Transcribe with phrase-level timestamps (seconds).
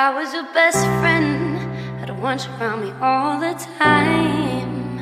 [0.00, 1.58] I was your best friend.
[2.00, 4.96] I'd want you around me all the time.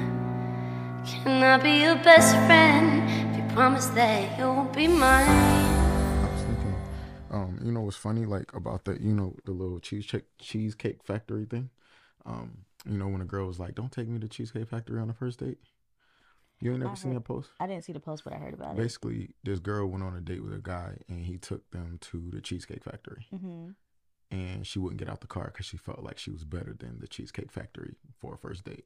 [1.04, 5.29] Can I be your best friend if you promise that you'll be mine?
[5.29, 6.74] I was thinking,
[7.30, 11.44] um, you know what's funny, like about the, you know, the little cheesecake cheesecake factory
[11.44, 11.68] thing.
[12.24, 15.08] Um, you know, when a girl was like, "Don't take me to Cheesecake Factory on
[15.08, 15.58] the first date."
[16.58, 17.50] You ain't never I seen heard- that post?
[17.60, 18.76] I didn't see the post, but I heard about it.
[18.78, 22.30] Basically, this girl went on a date with a guy, and he took them to
[22.30, 23.72] the Cheesecake Factory, hmm
[24.30, 26.98] and she wouldn't get out the car because she felt like she was better than
[26.98, 28.84] the Cheesecake Factory for a first date.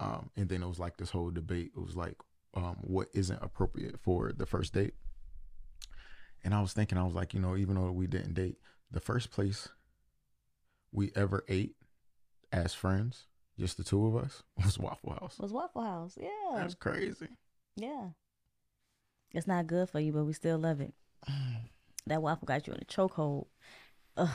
[0.00, 1.72] Um, and then it was like this whole debate.
[1.76, 2.16] It was like,
[2.54, 4.94] um, what isn't appropriate for the first date?
[6.44, 8.58] And I was thinking, I was like, you know, even though we didn't date,
[8.90, 9.68] the first place
[10.92, 11.74] we ever ate
[12.52, 13.26] as friends,
[13.58, 15.34] just the two of us, was Waffle House.
[15.38, 16.16] It Was Waffle House?
[16.20, 17.28] Yeah, That's crazy.
[17.76, 18.08] yeah.
[19.32, 20.94] It's not good for you, but we still love it.
[22.06, 23.48] That waffle got you in a chokehold.
[24.16, 24.30] Ugh.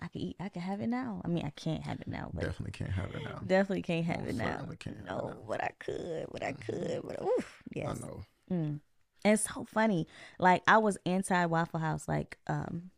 [0.00, 0.36] I can eat.
[0.38, 1.22] I can have it now.
[1.24, 3.40] I mean, I can't have it now, but Definitely can't have it now.
[3.46, 4.58] definitely can't have it now.
[4.78, 5.36] can't it No, now.
[5.48, 6.26] but I could.
[6.30, 7.00] But I could.
[7.02, 7.88] But oof, yes.
[8.02, 8.22] I know.
[8.52, 8.80] Mm.
[9.24, 10.06] And it's so funny.
[10.38, 12.90] Like I was inside Waffle House like um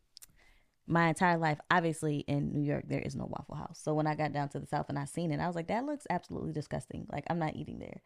[0.87, 1.59] my entire life.
[1.71, 3.79] Obviously in New York there is no Waffle House.
[3.81, 5.67] So when I got down to the south and I seen it, I was like,
[5.67, 7.05] that looks absolutely disgusting.
[7.11, 8.01] Like I'm not eating there.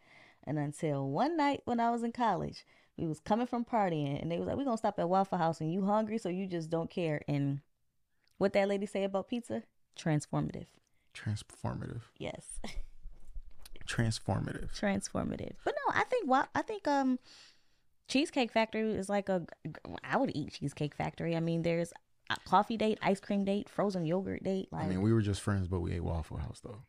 [0.45, 2.63] And until one night when I was in college,
[2.97, 5.61] we was coming from partying and they was like, We're gonna stop at Waffle House
[5.61, 7.21] and you hungry, so you just don't care.
[7.27, 7.61] And
[8.43, 9.63] what that lady say about pizza?
[9.97, 10.65] Transformative.
[11.15, 12.01] Transformative.
[12.17, 12.59] Yes.
[13.87, 14.77] Transformative.
[14.77, 15.53] transformative.
[15.63, 17.19] But no, I think wa- I think um
[18.09, 19.45] Cheesecake Factory is like a
[20.03, 21.37] I would eat Cheesecake Factory.
[21.37, 21.93] I mean, there's
[22.29, 25.39] a coffee date, ice cream date, frozen yogurt date, like I mean, we were just
[25.41, 26.81] friends, but we ate Waffle House though.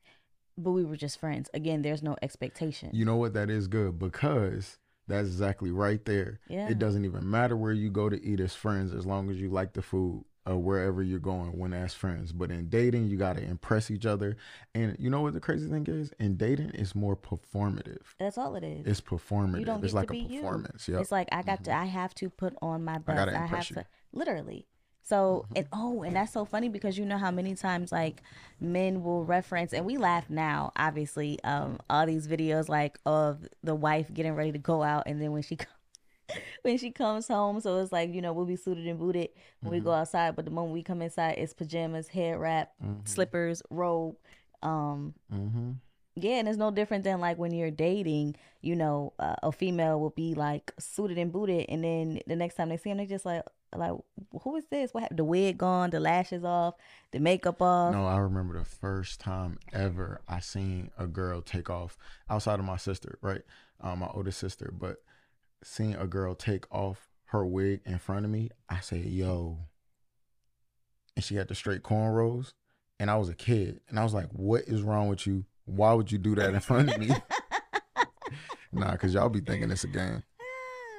[0.59, 1.49] but we were just friends.
[1.55, 2.91] Again, there's no expectation.
[2.93, 3.35] You know what?
[3.35, 6.41] That is good because that's exactly right there.
[6.49, 6.69] Yeah.
[6.69, 9.51] It doesn't even matter where you go to eat as friends as long as you
[9.51, 12.33] like the food or wherever you're going when as friends.
[12.33, 14.37] But in dating, you got to impress each other.
[14.75, 16.13] And you know what the crazy thing is?
[16.19, 18.03] In dating, it's more performative.
[18.19, 18.87] That's all it is.
[18.87, 19.61] It's performative.
[19.61, 20.89] you don't it's like to a performance.
[20.89, 21.01] Yep.
[21.01, 23.17] It's like I got to I have to put on my best.
[23.17, 23.81] gotta I, have to you.
[23.81, 24.19] Mm-hmm.
[24.19, 24.67] literally.
[25.03, 28.23] So and oh, and that's so funny because you know how many times like
[28.59, 33.75] men will reference and we laugh now, obviously, um, all these videos like of the
[33.75, 35.59] wife getting ready to go out and then when she
[36.63, 39.29] when she comes home, so it's like, you know, we'll be suited and booted
[39.61, 40.01] when we go Mm-hmm.
[40.01, 42.73] outside, but the moment we come inside it's pajamas, head wrap,
[43.05, 44.17] slippers, robe,
[44.63, 45.73] um, mm-hmm.
[46.17, 50.01] yeah, and it's no different than like when you're dating, you know, uh, a female
[50.01, 53.07] will be like suited and booted, and then the next time they see him, they
[53.07, 53.43] just like,
[53.77, 53.93] like,
[54.43, 54.95] who is this?
[54.95, 55.19] What happened?
[55.19, 56.75] The wig gone, the lashes off,
[57.11, 57.93] the makeup off.
[57.93, 61.99] No, I remember the first time ever I seen a girl take off
[62.31, 63.43] outside of my sister, right?
[63.81, 64.99] Um, my older sister, but
[65.65, 69.59] seeing a girl take off her wig in front of me, I said, "Yo!"
[71.17, 72.53] And she had the straight cornrows,
[72.99, 75.45] and I was a kid, and I was like, "What is wrong with you?
[75.65, 77.11] Why would you do that in front of me?"
[78.73, 80.23] nah, cause y'all be thinking it's a game.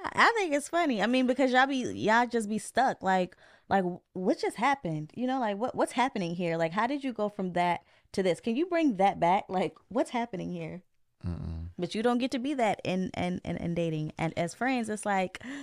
[0.03, 1.01] Ah, I think it's funny.
[1.01, 3.01] I mean, because y'all be y'all just be stuck.
[3.03, 3.35] Like,
[3.69, 3.83] like
[4.13, 5.11] what just happened?
[5.15, 6.57] You know, like what what's happening here?
[6.57, 7.81] Like, how did you go from that
[8.13, 8.39] to this?
[8.39, 9.45] Can you bring that back?
[9.49, 10.83] Like, what's happening here?
[11.25, 11.69] Mm-mm.
[11.77, 14.13] But you don't get to be that in and and and dating.
[14.17, 15.43] And as friends, it's like,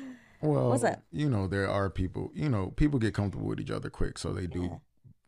[0.43, 1.03] Well, What's up?
[1.13, 2.33] You know, there are people.
[2.35, 4.63] You know, people get comfortable with each other quick, so they do.
[4.63, 4.79] Yeah.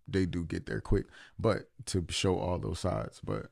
[0.07, 1.07] They do get there quick,
[1.39, 3.21] but to show all those sides.
[3.25, 3.47] But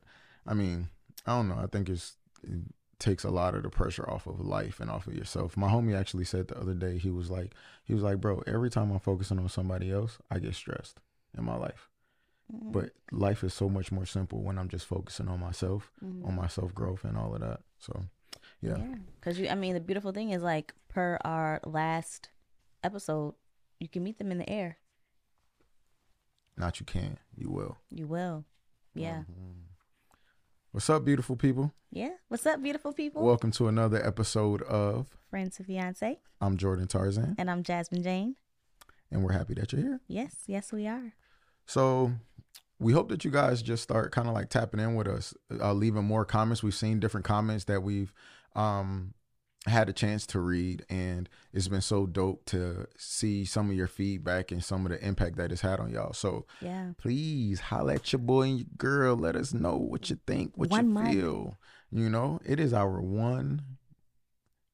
[0.45, 0.89] I mean,
[1.25, 1.57] I don't know.
[1.57, 2.59] I think it's it
[2.99, 5.57] takes a lot of the pressure off of life and off of yourself.
[5.57, 7.53] My homie actually said the other day he was like,
[7.85, 10.99] he was like, bro, every time I'm focusing on somebody else, I get stressed
[11.35, 11.89] in my life.
[12.51, 16.25] Mm-hmm, But life is so much more simple when I'm just focusing on myself, mm-hmm.
[16.25, 17.61] on my self growth, and all of that.
[17.79, 18.05] So,
[18.61, 18.77] yeah.
[18.77, 19.47] Yeah, because you.
[19.49, 22.29] I mean, the beautiful thing is like per our last
[22.83, 23.35] episode,
[23.79, 24.77] you can meet them in the air.
[26.57, 27.77] not you can, you will.
[27.89, 28.45] You will.
[28.95, 29.21] Yeah.
[29.21, 29.59] Mm-hmm.
[30.71, 31.71] What's up, beautiful people?
[31.91, 32.11] Yeah.
[32.29, 33.23] What's up, beautiful people?
[33.23, 38.35] Welcome to another episode of Friends to fiance, I'm Jordan Tarzan, and I'm Jasmine Jane.
[39.11, 39.99] and we're happy that you're here.
[40.07, 41.13] Yes, yes, we are.
[41.65, 42.11] So,
[42.79, 45.73] we hope that you guys just start kind of like tapping in with us, uh,
[45.73, 46.61] leaving more comments.
[46.63, 48.11] We've seen different comments that we've
[48.55, 49.13] um,
[49.65, 53.87] had a chance to read, and it's been so dope to see some of your
[53.87, 56.11] feedback and some of the impact that it's had on y'all.
[56.13, 56.91] So, Yeah.
[56.97, 59.15] please holla at your boy and your girl.
[59.15, 61.09] Let us know what you think, what One you month.
[61.11, 61.57] feel.
[61.91, 63.61] You know, it is our one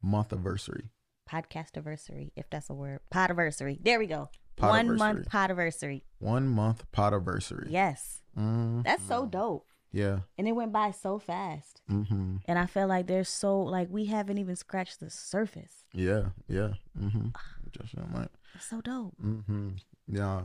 [0.01, 0.89] month anniversary.
[1.30, 3.01] Podcast anniversary, if that's a word.
[3.12, 3.77] Pod Podiversary.
[3.83, 4.30] There we go.
[4.59, 6.03] One month podiversary.
[6.19, 7.67] One month podiversary.
[7.69, 8.21] Yes.
[8.38, 9.65] Mm, That's so dope.
[9.91, 10.19] yeah.
[10.38, 11.81] And it went by so fast.
[11.89, 12.38] Mm-hmm.
[12.45, 15.85] And I feel like there's so like we haven't even scratched the surface.
[15.94, 16.29] Yeah.
[16.47, 16.73] Yeah.
[17.00, 17.27] Mm-hmm.
[17.71, 19.15] Just like It's so dope.
[19.23, 19.69] Mm-hmm.
[20.07, 20.41] Yeah.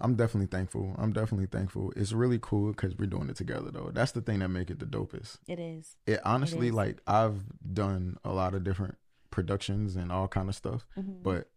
[0.00, 0.94] I'm definitely thankful.
[0.96, 1.92] I'm definitely thankful.
[1.96, 3.90] It's really cool because we're doing it together though.
[3.92, 5.38] That's the thing that make it the dopest.
[5.48, 5.96] It is.
[6.06, 6.72] It honestly is.
[6.74, 8.96] like I've done a lot of different
[9.30, 11.22] productions and all kind of stuff, Mhm.
[11.22, 11.50] but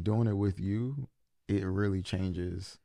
[0.00, 1.08] doing it with you,
[1.48, 2.78] it really changes.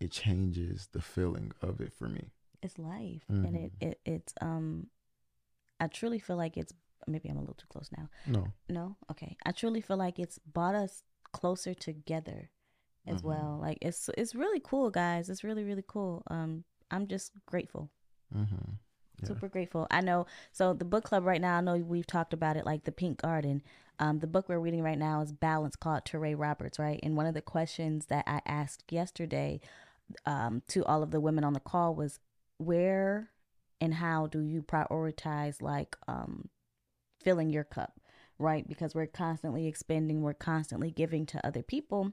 [0.00, 2.30] It changes the feeling of it for me.
[2.60, 3.88] it's life, and it, Mhm.
[3.88, 4.88] it it's um,
[5.80, 6.72] I truly feel like it's
[7.06, 8.08] maybe I'm a little too close now.
[8.26, 9.36] No, No, okay.
[9.46, 12.50] I truly feel like it's brought us closer together
[13.06, 13.24] as Mhm.
[13.24, 13.58] well.
[13.60, 15.30] Like it's it's really cool, guys.
[15.30, 16.22] It's really really cool.
[16.28, 17.90] Um, I'm just grateful.
[18.34, 18.72] mm-hmm.
[19.22, 19.28] Yeah.
[19.28, 19.86] Super grateful.
[19.90, 20.26] I know.
[20.52, 23.20] So the book club right now, I know we've talked about it, like the Pink
[23.22, 23.62] Garden.
[24.00, 27.00] Um, the book we're reading right now is Balance, called Teray Roberts, right?
[27.02, 29.60] And one of the questions that I asked yesterday
[30.24, 32.20] um, to all of the women on the call was,
[32.58, 33.30] where
[33.80, 36.48] and how do you prioritize like um,
[37.22, 38.00] filling your cup,
[38.38, 38.68] right?
[38.68, 42.12] Because we're constantly expending, we're constantly giving to other people.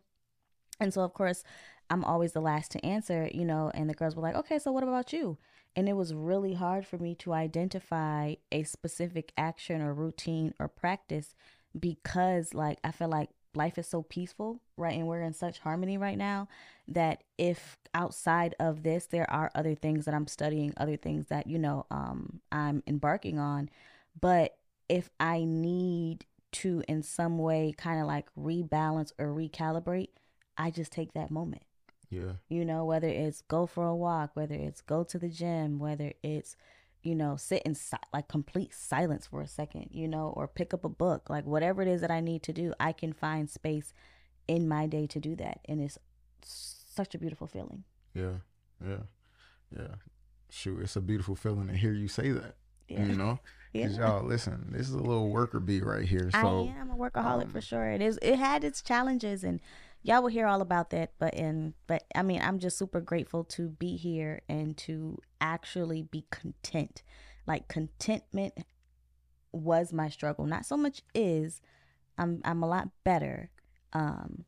[0.80, 1.44] And so, of course,
[1.90, 4.72] I'm always the last to answer, you know, and the girls were like, okay, so
[4.72, 5.38] what about you?
[5.76, 10.68] And it was really hard for me to identify a specific action or routine or
[10.68, 11.36] practice
[11.80, 14.98] because, like, I feel like life is so peaceful, right?
[14.98, 16.48] And we're in such harmony right now
[16.88, 21.48] that if outside of this, there are other things that I'm studying, other things that,
[21.48, 23.70] you know, um, I'm embarking on.
[24.20, 24.58] But
[24.90, 30.10] if I need to, in some way, kind of like rebalance or recalibrate,
[30.58, 31.64] I just take that moment
[32.10, 35.80] yeah, you know whether it's go for a walk whether it's go to the gym
[35.80, 36.56] whether it's
[37.06, 40.74] you know sit in si- like complete silence for a second you know or pick
[40.74, 43.50] up a book like whatever it is that i need to do i can find
[43.50, 43.94] space
[44.48, 45.98] in my day to do that and it's
[46.44, 47.84] such a beautiful feeling
[48.16, 48.36] yeah,
[48.86, 49.04] yeah,
[49.78, 49.96] yeah.
[50.50, 52.56] Shoot, it's a beautiful feeling to hear you say that.
[52.88, 53.40] yeah You know,
[53.74, 56.30] yeah y'all listen, this is a little worker bee right here.
[56.32, 57.90] So I am a workaholic um, for sure.
[57.90, 58.18] It is.
[58.22, 59.60] It had its challenges, and
[60.06, 61.14] y'all will hear all about that.
[61.20, 66.04] But in, but I mean, I'm just super grateful to be here and to actually
[66.04, 67.02] be content.
[67.48, 68.54] Like contentment
[69.52, 70.46] was my struggle.
[70.46, 71.62] Not so much is.
[72.18, 73.50] I'm I'm a lot better.
[73.94, 74.46] Um.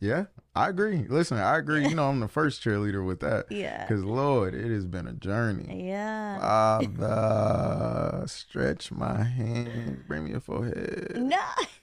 [0.00, 1.06] yeah, I agree.
[1.08, 1.86] Listen, I agree.
[1.86, 3.46] You know, I'm the first cheerleader with that.
[3.50, 3.86] Yeah.
[3.86, 5.86] Because Lord, it has been a journey.
[5.86, 6.38] Yeah.
[6.38, 11.12] Father, stretch my hand, bring me a forehead.
[11.16, 11.38] no.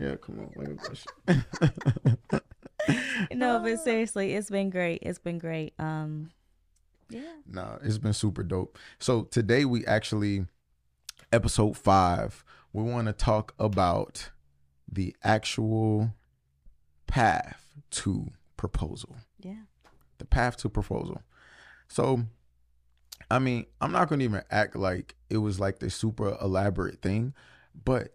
[0.00, 1.04] Yeah, come on, let me brush.
[3.34, 5.00] No, but seriously, it's been great.
[5.02, 5.74] It's been great.
[5.78, 6.30] Um.
[7.10, 7.34] Yeah.
[7.46, 8.78] No, it's been super dope.
[8.98, 10.46] So today we actually
[11.32, 14.30] episode five, we want to talk about
[14.90, 16.14] the actual
[17.06, 19.16] path to proposal.
[19.40, 19.64] Yeah.
[20.18, 21.22] The path to proposal.
[21.88, 22.24] So
[23.30, 27.34] I mean, I'm not gonna even act like it was like this super elaborate thing,
[27.84, 28.14] but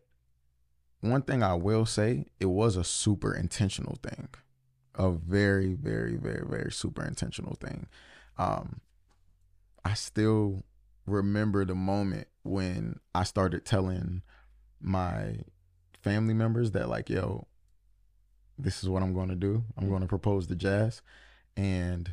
[1.01, 4.29] one thing I will say, it was a super intentional thing.
[4.95, 7.87] A very, very, very, very super intentional thing.
[8.37, 8.79] Um,
[9.83, 10.63] I still
[11.05, 14.21] remember the moment when I started telling
[14.81, 15.39] my
[16.01, 17.47] family members that, like, yo,
[18.57, 19.63] this is what I'm going to do.
[19.77, 21.01] I'm going to propose to Jazz.
[21.57, 22.11] And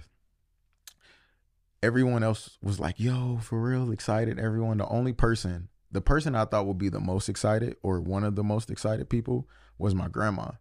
[1.82, 4.38] everyone else was like, yo, for real, excited.
[4.38, 8.25] Everyone, the only person, the person I thought would be the most excited or one
[8.25, 9.47] of the most excited people
[9.79, 10.53] was my grandma.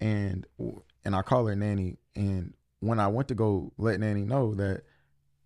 [0.00, 0.46] And
[1.04, 1.96] and I call her Nanny.
[2.14, 4.82] And when I went to go let Nanny know that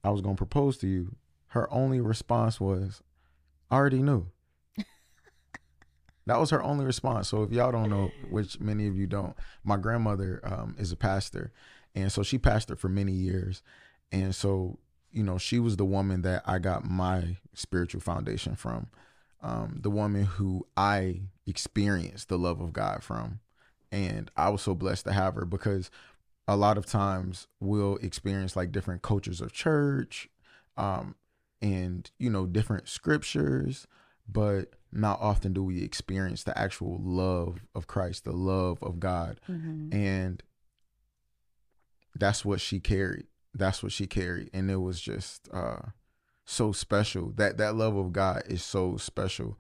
[0.05, 1.17] I was gonna propose to you,
[1.49, 3.03] her only response was,
[3.71, 4.27] I already knew.
[6.27, 7.29] that was her only response.
[7.29, 9.35] So if y'all don't know, which many of you don't,
[9.65, 11.53] my grandmother um, is a pastor.
[11.95, 13.63] And so she pastored for many years.
[14.11, 14.79] And so,
[15.11, 18.89] you know, she was the woman that I got my spiritual foundation from.
[19.43, 23.41] Um, the woman who I experienced the love of God from.
[23.91, 25.91] And I was so blessed to have her because
[26.49, 30.29] a lot of times we'll experience like different cultures of church
[30.77, 31.17] um,
[31.61, 33.87] and, you know, different scriptures,
[34.29, 39.41] but not often do we experience the actual love of Christ, the love of God.
[39.49, 39.95] Mm-hmm.
[39.95, 40.43] And
[42.15, 43.27] that's what she carried.
[43.55, 44.51] That's what she carried.
[44.53, 45.91] And it was just uh
[46.45, 47.33] so special.
[47.37, 49.59] That that love of God is so special.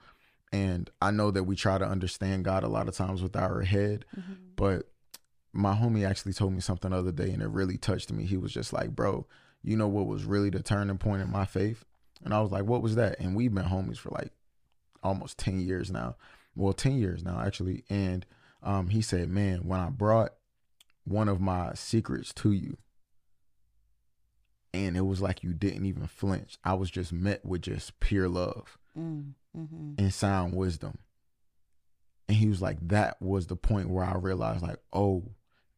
[0.52, 3.62] And I know that we try to understand God a lot of times with our
[3.62, 4.32] head, Mm-hmm.
[4.56, 4.88] but
[5.54, 8.24] my homie actually told me something the other day and it really touched me.
[8.24, 9.26] He was just like, Bro,
[9.62, 11.84] you know what was really the turning point in my faith?
[12.24, 13.18] And I was like, What was that?
[13.20, 14.32] And we've been homies for like
[15.02, 16.16] almost 10 years now.
[16.54, 17.84] Well, 10 years now, actually.
[17.90, 18.24] And
[18.62, 20.32] um, he said, Man, when I brought
[21.04, 22.76] one of my secrets to you,
[24.74, 28.28] and it was like you didn't even flinch, I was just met with just pure
[28.28, 29.94] love Mm-hmm.
[29.98, 30.98] and sound wisdom.
[32.28, 35.24] And he was like, That was the point where I realized, like, oh,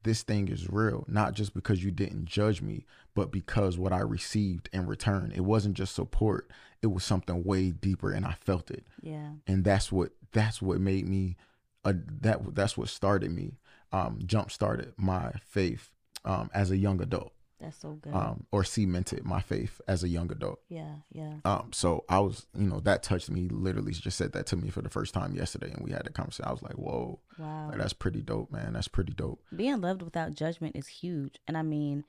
[0.03, 2.85] this thing is real, not just because you didn't judge me,
[3.15, 5.33] but because what I received in return.
[5.35, 6.51] It wasn't just support,
[6.83, 8.85] it was something way deeper and I felt it.
[9.01, 9.31] Yeah.
[9.47, 11.37] And that's what that's what made me
[11.85, 13.59] uh, that that's what started me
[13.93, 15.91] um jump started my faith
[16.25, 17.33] um as a young adult
[17.65, 18.15] That's so good.
[18.15, 20.61] um or cemented my faith as a young adult.
[20.69, 20.97] yeah.
[21.13, 21.35] Yeah.
[21.45, 24.71] Um so I was, you know, that touched me literally just said that to me
[24.71, 26.47] for the first time yesterday and we had a conversation.
[26.49, 27.69] I was like, "Whoa, Wow.
[27.71, 28.73] like, that's pretty dope, man.
[28.75, 32.05] That's pretty dope." being loved without judgment is huge and i mean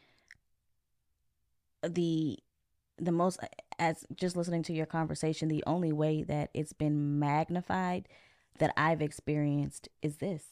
[1.84, 2.38] the
[2.98, 3.40] the most
[3.78, 8.08] as just listening to your conversation the only way that it's been magnified
[8.60, 10.44] that i've experienced is this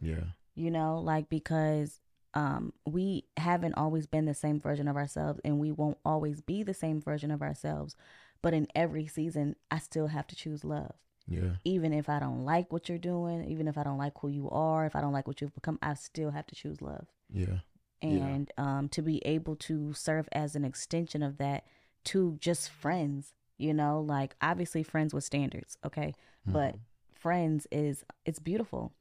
[0.00, 0.24] Yeah.
[0.54, 2.00] you know like because
[2.36, 6.62] um we haven't always been the same version of ourselves and we won't always be
[6.62, 7.96] the same version of ourselves
[8.42, 10.94] but in every season i still have to choose love
[11.28, 11.54] Yeah.
[11.64, 14.46] even if I don't like what you're doing, even if I don't like who you
[14.50, 17.06] are, if I don't like what you've become, I still have to choose love.
[17.42, 17.58] Yeah.
[18.00, 18.26] Yeah.
[18.34, 21.64] And um, to be able to serve as an extension of that
[22.12, 26.14] to just friends, you know, like obviously friends with standards, okay?
[26.46, 26.76] But
[27.12, 28.92] friends is it's beautiful.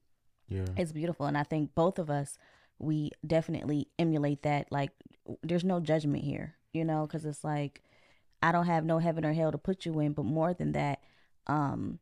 [0.49, 0.65] Yeah.
[0.77, 1.27] It's beautiful.
[1.27, 2.39] And I think both of us,
[2.79, 4.71] we definitely emulate that.
[4.71, 4.91] Like,
[5.41, 7.81] there's no judgment here, you know, because it's like,
[8.41, 10.13] I don't have no heaven or hell to put you in.
[10.13, 10.99] But more than that,
[11.47, 11.99] um,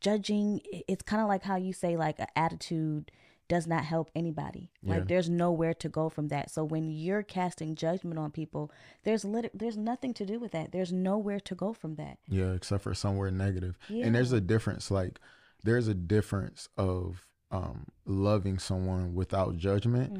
[0.00, 3.10] judging, it's kind of like how you say, like, an attitude
[3.46, 4.70] does not help anybody.
[4.82, 4.94] Yeah.
[4.94, 6.50] Like, there's nowhere to go from that.
[6.50, 8.70] So when you're casting judgment on people,
[9.02, 10.72] there's lit- there's nothing to do with that.
[10.72, 12.18] There's nowhere to go from that.
[12.28, 13.78] Yeah, except for somewhere negative.
[13.88, 14.06] Yeah.
[14.06, 14.90] And there's a difference.
[14.90, 15.18] Like,
[15.62, 20.12] there's a difference of um, loving someone without judgment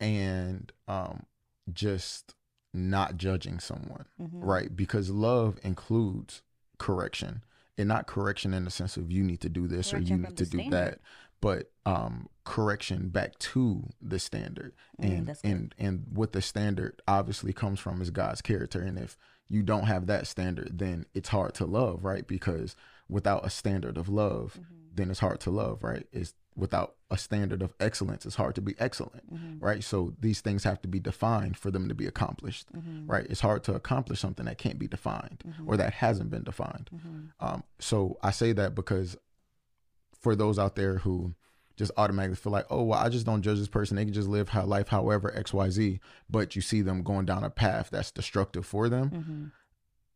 [0.00, 1.26] and um,
[1.72, 2.34] just
[2.74, 4.40] not judging someone, Mm-hmm.
[4.40, 4.74] right?
[4.74, 6.42] Because love includes
[6.78, 7.44] correction,
[7.78, 10.36] and not correction in the sense of you need to do this or you need
[10.36, 10.98] to do that,
[11.40, 14.72] but um, correction back to the standard.
[15.00, 15.36] Mm, And good.
[15.44, 19.16] and and what the standard obviously comes from is God's character, and if
[19.48, 22.26] you don't have that standard, then it's hard to love, right?
[22.26, 22.74] Because
[23.08, 24.74] without a standard of love, Mm-hmm.
[24.94, 26.06] then it's hard to love, right?
[26.12, 29.64] It's without a standard of excellence, it's hard to be excellent, Mm-hmm.
[29.64, 29.82] right?
[29.82, 33.10] So these things have to be defined for them to be accomplished, Mm-hmm.
[33.10, 33.26] right?
[33.30, 36.90] It's hard to accomplish something that can't be defined or that hasn't been defined.
[36.94, 37.20] Mm-hmm.
[37.46, 39.16] Um, so I say that because
[40.20, 41.34] for those out there who
[41.76, 43.96] just automatically feel like, oh, well, I just don't judge this person.
[43.96, 46.00] They can just live how life however X, Y, Z.
[46.28, 49.10] But you see them going down a path that's destructive for them.
[49.10, 49.44] Mm-hmm.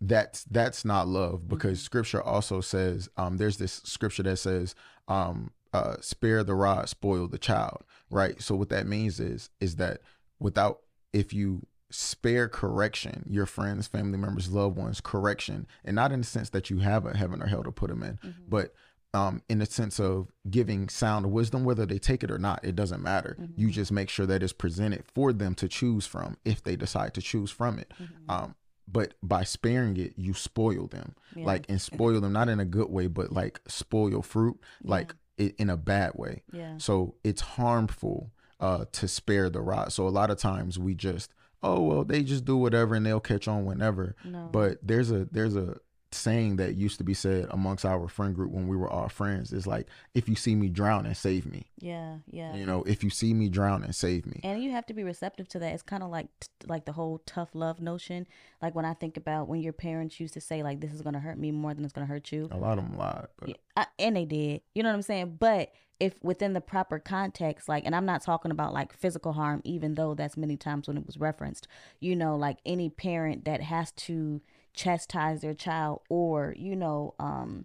[0.03, 4.75] That's that's not love because Scripture also says um, there's this Scripture that says
[5.09, 7.85] um, uh, spare the rod, spoil the child.
[8.11, 8.41] Right.
[8.41, 10.01] So what that means is is that
[10.39, 10.81] without
[11.13, 16.27] if you spare correction, your friends, family members, loved ones, correction, and not in the
[16.27, 18.19] sense that you have a heaven or hell to put them in,
[18.49, 18.75] but
[19.15, 22.77] um, in the sense of giving sound wisdom, whether they take it or not, it
[22.77, 23.37] doesn't matter.
[23.57, 27.15] You just make sure that it's presented for them to choose from if they decide
[27.15, 27.93] to choose from it.
[28.29, 28.55] Um,
[28.89, 32.91] but by sparing it, you spoil them, like and spoil them not in a good
[32.91, 36.43] way, but like spoil fruit, like it, in a bad way.
[36.53, 36.75] Yeah.
[36.79, 39.93] So it's harmful uh, to spare the rod.
[39.93, 41.31] So a lot of times we just,
[41.63, 44.17] oh well, they just do whatever and they'll catch on whenever.
[44.25, 44.49] No.
[44.51, 45.79] But there's a there's a
[46.13, 49.53] saying that used to be said amongst our friend group when we were all friends.
[49.53, 51.67] is like, if you see me drowning save me.
[51.79, 52.19] Yeah.
[52.31, 52.55] Yeah.
[52.55, 54.41] You know, if you see me drowning save me.
[54.45, 56.29] and you have to be receptive to that it's kind of like
[56.67, 58.27] like the whole tough love notion
[58.63, 61.13] like when i think about when your parents used to say like this is going
[61.13, 63.27] to hurt me more than it's going to hurt you A lot of them lied,
[63.39, 66.61] but Yeah, I, and they did you know what i'm saying but if within the
[66.61, 70.57] proper context like and i'm not talking about like physical harm even though that's many
[70.57, 71.69] times when it was referenced
[72.01, 74.41] you know like any parent that has to
[74.77, 77.65] chastise their child or you know um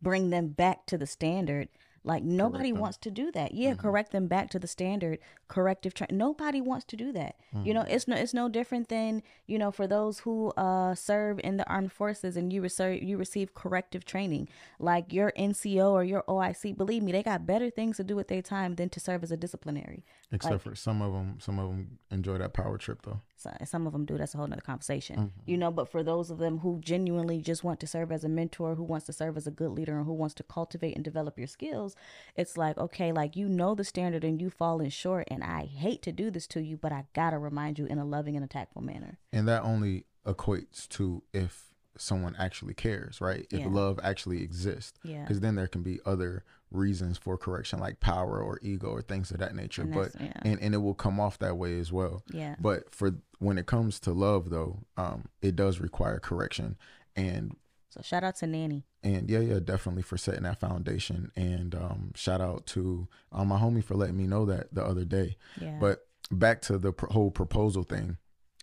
[0.00, 1.68] bring them back to the standard
[2.08, 3.52] like nobody wants to do that.
[3.54, 7.36] Yeah correct them back to the standard corrective tra- nobody wants to do that.
[7.64, 11.38] You know it's no it's no different than you know for those who uh serve
[11.44, 14.48] in the armed forces and you receive you receive corrective training
[14.78, 18.28] like your NCO or your OIC believe me they got better things to do with
[18.28, 20.04] their time than to serve as a disciplinary.
[20.30, 23.20] Except for some of them, some of them enjoy that power trip though.
[23.36, 25.16] so, some of them do that's a whole nother conversation.
[25.16, 25.50] Mm-hmm.
[25.50, 28.28] you know but for those of them who genuinely just want to serve as a
[28.28, 31.04] mentor who wants to serve as a good leader and who wants to cultivate and
[31.04, 31.96] develop your skills
[32.36, 36.02] it's like okay like you know the standard and you falling short and i hate
[36.02, 38.82] to do this to you but i gotta remind you in a loving and tactful
[38.82, 41.64] manner And that only equates to if
[41.96, 43.46] someone actually cares, right?
[43.50, 43.68] If Yeah.
[43.68, 44.98] love actually exists.
[45.02, 45.22] Yeah.
[45.22, 49.32] Because then there can be other reasons for correction, like power or ego or things
[49.32, 49.82] of that nature.
[49.82, 50.32] And but yeah.
[50.42, 52.22] and, and it will come off that way as well.
[52.32, 52.54] Yeah.
[52.60, 56.76] But for when it comes to love though, um, it does require correction.
[57.16, 57.56] And
[57.90, 58.84] So shout out to Nanny.
[59.02, 61.32] and yeah, yeah, definitely for setting that foundation.
[61.36, 65.04] And um, shout out to um, my homie for letting me know that the other
[65.06, 65.36] day.
[65.60, 65.78] Yeah.
[65.80, 68.18] But back to the pr- whole proposal thing,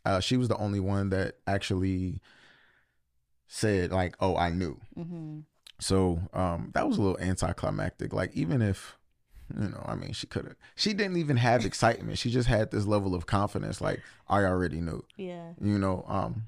[0.06, 2.22] uh, she was the only one that actually
[3.48, 5.40] said like, "Oh, I knew." hmm
[5.80, 8.14] So um, that was a little anticlimactic.
[8.14, 8.98] Like even if
[9.56, 10.56] you know, I mean, she could have.
[10.76, 12.18] She didn't even have excitement.
[12.18, 13.82] She just had this level of confidence.
[13.82, 15.04] Like I already knew.
[15.18, 15.54] Yeah.
[15.62, 16.44] You know, um,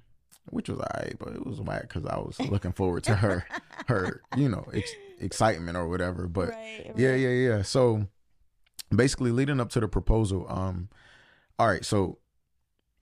[0.50, 3.46] which was alright, but it was whack because I was looking forward to her,
[3.88, 6.28] her, you know, ex- excitement or whatever.
[6.28, 7.20] But right, yeah, right.
[7.20, 7.62] yeah, yeah.
[7.62, 8.08] So
[8.96, 10.90] basically, leading up to the proposal, um,
[11.60, 11.84] all right.
[11.84, 12.20] So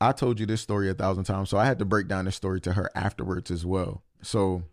[0.01, 2.35] I told you this story a thousand times, so I had to break down this
[2.35, 4.03] story to her afterwards as well.
[4.21, 4.63] So,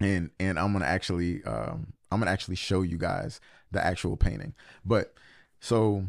[0.00, 4.54] and and I'm gonna actually, um, I'm gonna actually show you guys the actual painting.
[4.84, 5.14] But
[5.60, 6.06] so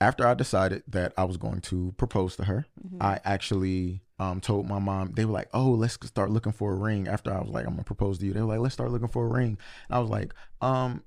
[0.00, 3.02] after I decided that I was going to propose to her, Mhm.
[3.02, 5.12] I actually um told my mom.
[5.12, 7.72] They were like, "Oh, let's start looking for a ring." After I was like, "I'm
[7.72, 9.98] gonna propose to you," they were like, "Let's start looking for a ring." And I
[9.98, 11.04] was like, "Um,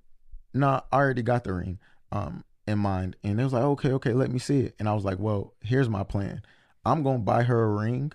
[0.54, 1.80] nah, I already got the ring
[2.12, 4.94] um in mind." And they was like, "Okay, okay, let me see it." And I
[4.94, 6.42] was like, "Well, here's my plan.
[6.86, 8.12] I'm gonna buy her a ring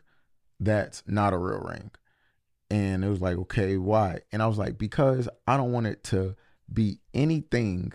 [0.60, 1.90] that's not a real ring."
[2.70, 6.02] And it was like, "Okay, why?" And I was like, "Because I don't want it
[6.04, 6.36] to
[6.72, 7.92] be anything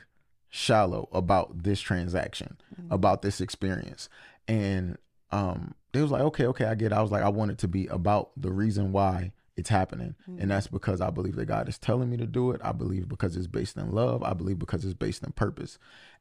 [0.56, 2.88] shallow about this transaction." Mhm.
[2.92, 4.08] about this experience.
[4.48, 4.98] And
[5.32, 6.96] um they was like, okay, okay, I get it.
[6.96, 10.16] I was like, I want it to be about the reason why it's happening.
[10.28, 10.42] Mhm.
[10.42, 12.62] And that's because I believe that God is telling me to do it.
[12.64, 14.22] I believe because it's based in love.
[14.24, 15.78] I believe because it's based in purpose.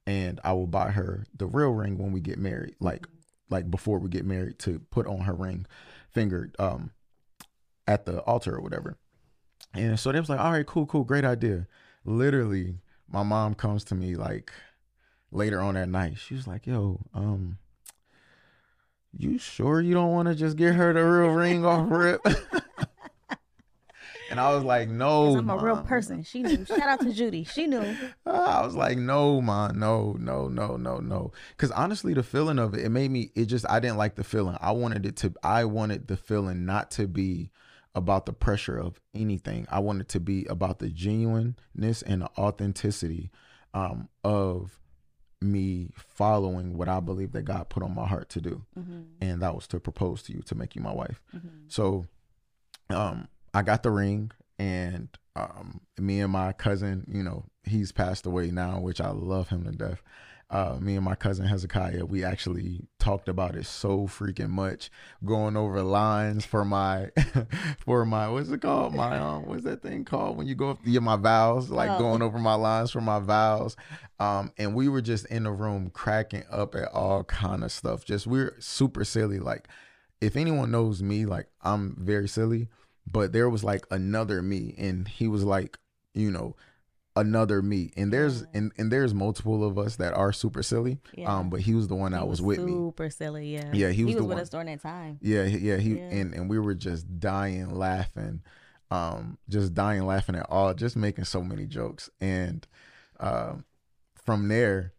[0.06, 3.06] And I will buy her the real ring when we get married, like
[3.50, 5.66] like before we get married to put on her ring
[6.10, 6.90] finger um
[7.86, 8.96] at the altar or whatever.
[9.74, 11.66] And so they was like, all right, cool, cool, great idea.
[12.04, 12.78] Literally,
[13.12, 14.52] my mom comes to me like
[15.30, 16.18] later on that night.
[16.18, 17.58] She was like, yo, um,
[19.16, 22.20] you sure you don't want to just get her the real ring off rip?
[24.30, 26.22] and I was like, "No, I'm a real person.
[26.22, 26.64] She knew.
[26.64, 27.44] Shout out to Judy.
[27.44, 27.94] She knew.
[28.24, 31.32] I was like, no, man, no, no, no, no, no.
[31.50, 33.30] Because honestly, the feeling of it, it made me.
[33.34, 34.56] It just, I didn't like the feeling.
[34.60, 35.34] I wanted it to.
[35.42, 37.50] I wanted the feeling not to be
[37.94, 39.66] about the pressure of anything.
[39.70, 43.30] I wanted to be about the genuineness and the authenticity
[43.74, 44.78] um, of
[45.40, 49.00] me following what I believe that God put on my heart to do, Mm-hmm.
[49.20, 51.20] and that was to propose to you, to make you my wife.
[51.34, 51.48] Mm-hmm.
[51.68, 52.06] So,
[52.90, 58.24] um, I got the ring, and um, me and my cousin, you know, he's passed
[58.24, 60.02] away now, which I love him to death.
[60.52, 64.90] Uh, me and my cousin Hezekiah, we actually talked about it so freaking much,
[65.24, 67.08] going over lines for my,
[67.78, 68.94] for my, what's it called?
[68.94, 71.98] My, um, what's that thing called when you go up, yeah, my vows, like Oh.
[71.98, 73.76] going over my lines for my vows.
[74.20, 78.04] Um, and we were just in the room cracking up at all kind of stuff.
[78.04, 79.38] Just we're super silly.
[79.38, 79.68] Like,
[80.20, 82.68] if anyone knows me, like I'm very silly,
[83.10, 85.78] but there was like another me, and he was like,
[86.12, 86.56] you know,
[87.16, 87.92] another me.
[87.96, 88.46] And there's Yeah.
[88.54, 90.98] and, and there's multiple of us that are super silly.
[91.16, 91.34] Yeah.
[91.38, 92.72] Um, but he was the one that He was, with me.
[92.72, 93.52] Super silly.
[93.54, 93.70] Yeah.
[93.72, 94.40] Yeah, he was the with one.
[94.42, 95.18] us during that time.
[95.20, 96.02] Yeah, yeah, he Yeah.
[96.08, 98.40] and and we were just dying laughing,
[98.90, 102.08] um, just dying laughing at all, just making so many jokes.
[102.20, 102.66] And
[103.20, 103.64] um,
[104.24, 104.92] from there,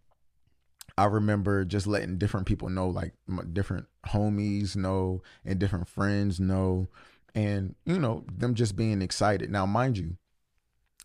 [0.97, 6.39] I remember just letting different people know, like my different homies know, and different friends
[6.39, 6.87] know,
[7.33, 9.49] and you know them just being excited.
[9.49, 10.17] Now, mind you,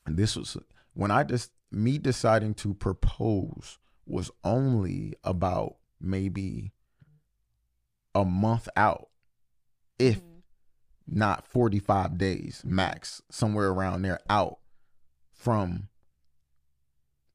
[0.07, 0.57] this was
[0.99, 6.73] when I just me deciding to propose was only about maybe
[8.17, 9.09] a month out,
[10.01, 10.43] if Mhm.
[11.07, 14.59] not 45 days max, somewhere around there out
[15.31, 15.89] from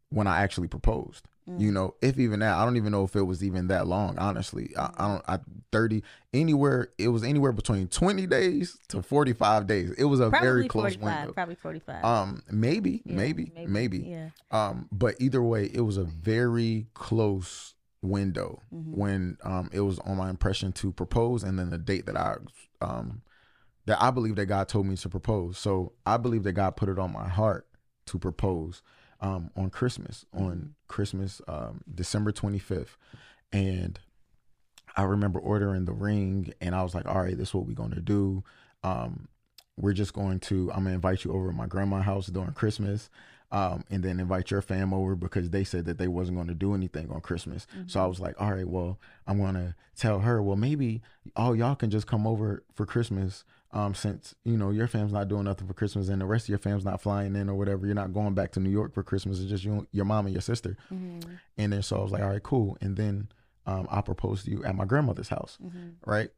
[0.10, 1.30] when I actually proposed.
[1.46, 1.74] You Mm.
[1.74, 4.74] know, if even that, I don't even know if it was even that long, honestly.
[4.78, 5.40] I, I don't, I
[5.74, 6.02] 30,
[6.34, 9.92] anywhere, it was anywhere between 20 days to 45 days.
[9.98, 11.02] It was a Probably very close 45.
[11.04, 11.34] window.
[11.34, 12.06] Probably 45.
[12.06, 14.30] Um, maybe, Yeah, maybe, maybe, Yeah.
[14.52, 18.94] Um, but either way, it was a very close window Mhm.
[18.98, 22.36] when um it was on my impression to propose and then the date that I
[22.82, 23.22] um
[23.86, 25.58] that I believe that God told me to propose.
[25.58, 27.66] So I believe that God put it on my heart
[28.08, 28.82] to propose
[29.24, 32.96] um on Christmas, on Christmas um December 25th.
[33.52, 34.00] And
[34.96, 37.74] I remember ordering the ring and I was like, all right, this is what we're
[37.74, 38.44] gonna do.
[38.84, 39.28] Um
[39.76, 43.10] we're just going to I'm gonna invite you over to my grandma's house during Christmas.
[43.52, 46.56] Um, and then invite your fam over because they said that they wasn't going to
[46.56, 47.68] do anything on Christmas.
[47.86, 51.04] So I was like, all right, well, I'm going to tell her, well, maybe
[51.36, 53.44] all y'all can just come over for Christmas.
[53.74, 56.50] Um, since you know your fam's not doing nothing for Christmas and the rest of
[56.50, 59.02] your fam's not flying in or whatever, you're not going back to New York for
[59.04, 59.40] Christmas.
[59.40, 60.78] It's just you, your mom and your sister.
[60.92, 61.40] Mhm.
[61.58, 62.78] And then so I was like, all right, cool.
[62.82, 63.30] And then
[63.66, 65.94] um, I proposed to you at my grandmother's house, Mhm.
[66.06, 66.30] right?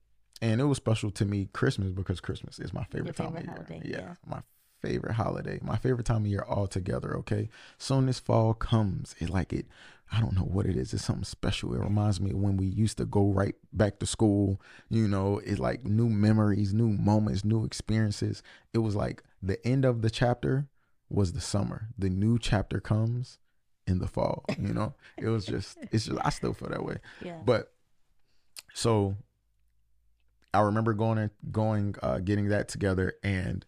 [0.41, 3.39] and it was special to me Christmas because Christmas is my favorite, Your time favorite
[3.39, 3.65] of year.
[3.79, 4.15] holiday, Yeah, yeah.
[4.27, 4.41] my
[4.81, 7.15] favorite holiday, my favorite time of year altogether.
[7.19, 9.65] Okay, soon this fall comes, it like it.
[10.11, 10.93] I don't know what it is.
[10.93, 11.73] It's something special.
[11.73, 14.61] It reminds me of when we used to go right back to school.
[14.89, 18.43] You know, it's like new memories, new moments, new experiences.
[18.73, 20.67] It was like the end of the chapter
[21.09, 21.89] was the summer.
[21.97, 23.39] The new chapter comes
[23.87, 24.45] in the fall.
[24.59, 25.77] You know, it was just.
[25.91, 26.19] It's just.
[26.23, 26.97] I still feel that way.
[27.21, 27.39] Yeah.
[27.43, 27.73] But
[28.73, 29.15] so
[30.53, 33.65] I remember going and going uh getting that together and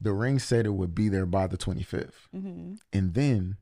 [0.00, 2.12] the ring said it would be there by the 25th.
[2.34, 2.74] mm-hmm.
[2.92, 3.56] And then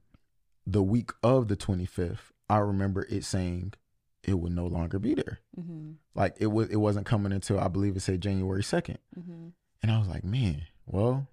[0.67, 3.75] the week of the 25th, I remember it saying
[4.23, 5.41] it would no longer be there.
[5.59, 5.93] Mm-hmm.
[6.15, 8.97] Like it was it wasn't coming until I believe it said January 2nd.
[9.19, 9.49] Mm-hmm.
[9.83, 11.29] And I was like, "Man, well,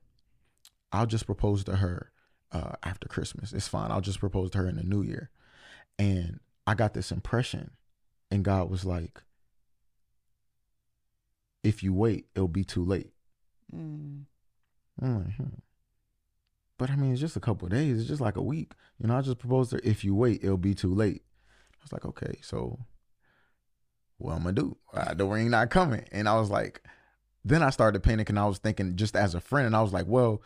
[0.91, 2.11] I'll just propose to her
[2.51, 3.53] uh after Christmas.
[3.53, 3.91] It's fine.
[3.91, 5.29] I'll just propose to her in the new year."
[5.97, 7.71] And I got this impression
[8.29, 9.21] and God was like,
[11.63, 13.13] "If you wait, it'll be too late."
[13.73, 14.25] Mm.
[15.01, 15.43] I'm like, hmm.
[16.81, 17.99] But I mean, it's just a couple of days.
[17.99, 18.71] It's just like a week.
[18.97, 21.21] You know, I just proposed to her, if you wait, it'll be too late.
[21.75, 22.79] I was like, okay, so
[24.17, 24.77] what I'm gonna do?
[24.91, 26.05] Uh, the ring not coming.
[26.11, 26.81] And I was like,
[27.45, 28.35] then I started panicking.
[28.35, 30.41] I was thinking just as a friend, and I was like, well,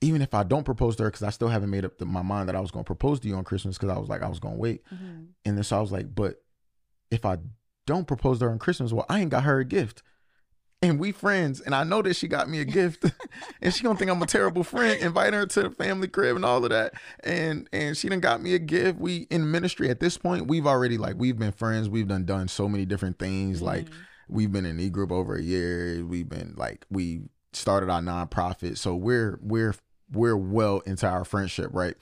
[0.00, 2.22] even if I don't propose to her, because I still haven't made up the, my
[2.22, 4.28] mind that I was gonna propose to you on Christmas, because I was like, I
[4.28, 4.84] was gonna wait.
[4.94, 5.24] Mm-hmm.
[5.44, 6.40] And then so I was like, but
[7.10, 7.38] if I
[7.84, 10.04] don't propose to her on Christmas, well, I ain't got her a gift.
[10.82, 13.04] And we friends, and I know that she got me a gift,
[13.62, 16.44] and she gonna think I'm a terrible friend, inviting her to the family crib and
[16.44, 16.94] all of that.
[17.24, 18.98] And and she done got me a gift.
[18.98, 21.88] We in ministry at this point, we've already like we've been friends.
[21.88, 23.62] We've done done so many different things.
[23.62, 23.86] Like
[24.28, 26.04] we've been in e group over a year.
[26.04, 27.22] We've been like we
[27.54, 29.74] started our nonprofit, so we're we're
[30.12, 31.94] we're well into our friendship, right?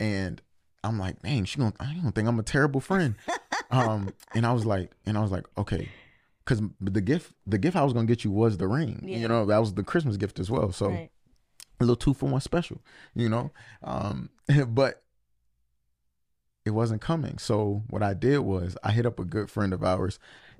[0.00, 0.40] And
[0.82, 3.14] I'm like, dang, she gonna I don't think I'm a terrible friend.
[3.70, 5.88] um, and I was like, and I was like, okay,
[6.44, 9.02] because the gift the gift I was gonna get you was the ring.
[9.04, 9.18] Yeah.
[9.18, 10.72] You know, that was the Christmas gift as well.
[10.72, 11.10] So right.
[11.80, 12.80] a little two for one special,
[13.14, 13.50] you know.
[13.82, 14.30] Um,
[14.68, 15.02] but
[16.64, 17.38] it wasn't coming.
[17.38, 20.18] So what I did was I hit up a good friend of ours,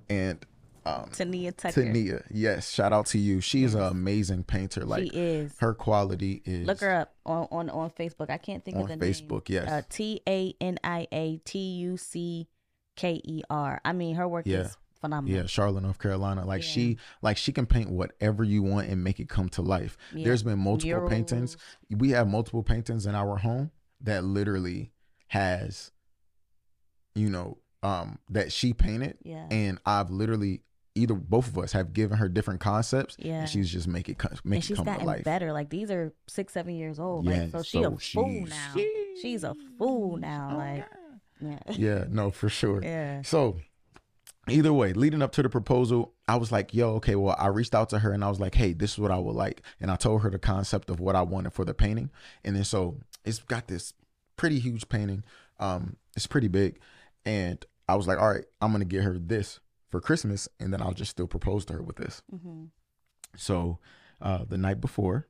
[0.08, 0.44] and
[0.84, 1.82] um, Tania Tucker.
[1.82, 3.40] Tania, yes, shout out to you.
[3.40, 4.84] She's an amazing painter.
[4.84, 5.54] Like she is.
[5.58, 8.30] her quality is Look her up on, on, on Facebook.
[8.30, 9.12] I can't think of the name.
[9.12, 9.48] Facebook.
[9.48, 9.74] Yes, name.
[9.74, 12.48] Uh, T A N I A T U C
[12.96, 13.80] K E R.
[13.84, 14.62] I mean, her work Yeah.
[14.62, 15.36] is phenomenal.
[15.36, 16.46] yeah, Charlotte, North Carolina.
[16.46, 16.68] Like Yeah.
[16.68, 19.98] she, like she can paint whatever you want and make it come to life.
[20.14, 20.24] Yeah.
[20.24, 21.58] There's been multiple paintings.
[21.90, 24.92] We have multiple paintings in our home that literally
[25.28, 25.90] has,
[27.14, 29.46] you know, um, that she painted, Yeah.
[29.50, 30.62] and I've literally
[30.94, 33.40] either both of us have given her different concepts, Yeah.
[33.40, 35.24] and she's just make it make and it she's come to gotten life.
[35.24, 35.50] better.
[35.52, 37.24] Like these are six, seven years old.
[37.24, 38.74] Yeah, like, so she so a fool she's- now.
[39.20, 40.50] She's a fool now.
[40.52, 40.86] Oh, like,
[41.40, 41.58] yeah.
[41.72, 42.82] Yeah, no, for sure.
[42.84, 43.22] yeah.
[43.22, 43.56] So
[44.48, 47.74] either way, leading up to the proposal, I was like, yo, okay, well, I reached
[47.74, 49.62] out to her and I was like, hey, this is what I would like.
[49.80, 52.10] And I told her the concept of what I wanted for the painting.
[52.44, 53.94] And then so it's got this
[54.36, 55.24] pretty huge painting.
[55.60, 56.80] Um, it's pretty big.
[57.24, 60.80] And I was like, all right, I'm gonna get her this for Christmas, and then
[60.80, 62.22] I'll just still propose to her with this.
[62.30, 62.64] hmm
[63.36, 63.78] So
[64.20, 65.28] uh the night before,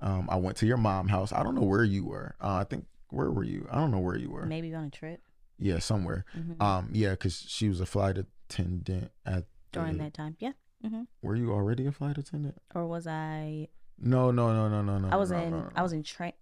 [0.00, 1.32] um, I went to your mom house.
[1.32, 2.34] I don't know where you were.
[2.40, 3.66] Uh, I think where were you?
[3.70, 4.44] I don't know where you were.
[4.44, 5.20] Maybe on a trip
[5.58, 6.24] Yeah, somewhere.
[6.36, 6.60] Mhm.
[6.62, 10.36] Um, yeah, because she was a flight attendant at during the- that time.
[10.38, 10.52] Yeah.
[10.82, 12.58] hmm Were you already a flight attendant?
[12.74, 13.68] Or was I?
[13.98, 15.08] No, no, no, no, no, no.
[15.08, 15.50] I was no, in.
[15.50, 15.70] no, no.
[15.74, 16.32] I was in train.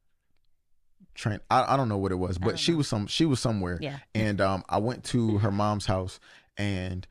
[1.15, 1.39] train.
[1.51, 2.79] I, I don't know what it was, but she know.
[2.79, 3.07] was some.
[3.07, 3.79] She was somewhere.
[3.81, 3.99] Yeah.
[4.15, 6.19] And um, I went to her mom's house,
[6.57, 7.07] and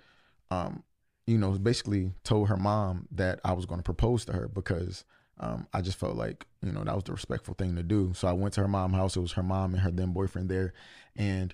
[0.52, 0.84] um,
[1.26, 5.06] you know, basically told her mom that I was going to propose to her because
[5.40, 8.12] um, I just felt like you know that was the respectful thing to do.
[8.14, 9.16] So I went to her mom's house.
[9.16, 10.74] It was her mom and her then boyfriend there,
[11.16, 11.54] and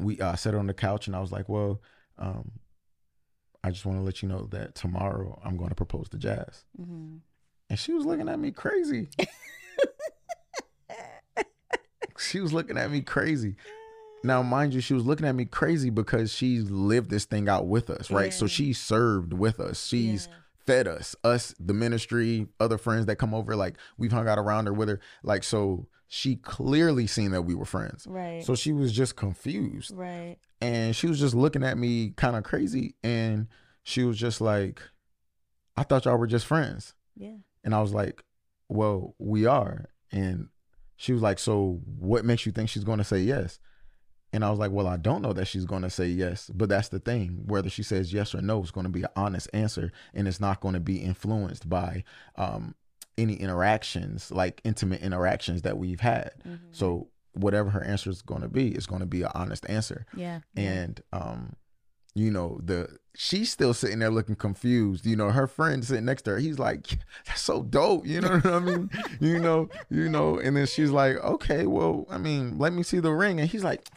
[0.00, 1.80] we uh, sat on the couch, and I was like, well,
[2.18, 2.52] um,
[3.62, 6.64] I just want to let you know that tomorrow I'm going to propose to Jazz.
[6.76, 7.16] hmm
[7.68, 9.08] And she was looking at me crazy.
[12.18, 13.56] she was looking at me crazy.
[14.22, 17.66] Now, mind you, she was looking at me crazy because she's lived this thing out
[17.66, 18.32] with us, right?
[18.32, 19.86] So she served with us.
[19.86, 20.36] She's Yeah.
[20.70, 23.56] Fed us, us, the ministry, other friends that come over.
[23.56, 25.00] Like we've hung out around her with her.
[25.22, 28.06] Like, so she clearly seen that we were friends.
[28.08, 28.44] Right.
[28.44, 30.36] So she was just confused right.
[30.60, 32.94] and she was just looking at me kind of crazy.
[33.02, 33.48] And
[33.82, 34.80] she was just like,
[35.76, 36.94] I thought y'all were just friends.
[37.16, 37.36] Yeah.
[37.64, 38.22] And I was like,
[38.68, 39.86] well, we are.
[40.12, 40.48] And
[40.96, 43.58] she was like, so what makes you think she's going to say yes?
[44.32, 46.68] And I was like, well, I don't know that she's going to say yes, but
[46.68, 47.42] that's the thing.
[47.46, 50.40] Whether she says yes or no, it's going to be an honest answer, and it's
[50.40, 52.04] not going to be influenced by
[52.36, 52.74] um,
[53.18, 56.32] any interactions, like intimate interactions that we've had.
[56.46, 56.58] Mhm.
[56.70, 60.06] So whatever her answer is going to be, is going to be an honest answer.
[60.14, 60.40] Yeah.
[60.56, 61.56] And um,
[62.14, 66.22] you know the she's still sitting there looking confused you know her friend sitting next
[66.22, 68.90] to her he's like that's so dope you know what i mean?
[69.20, 72.98] You know you know and then she's like okay well i mean let me see
[72.98, 73.88] the ring and he's like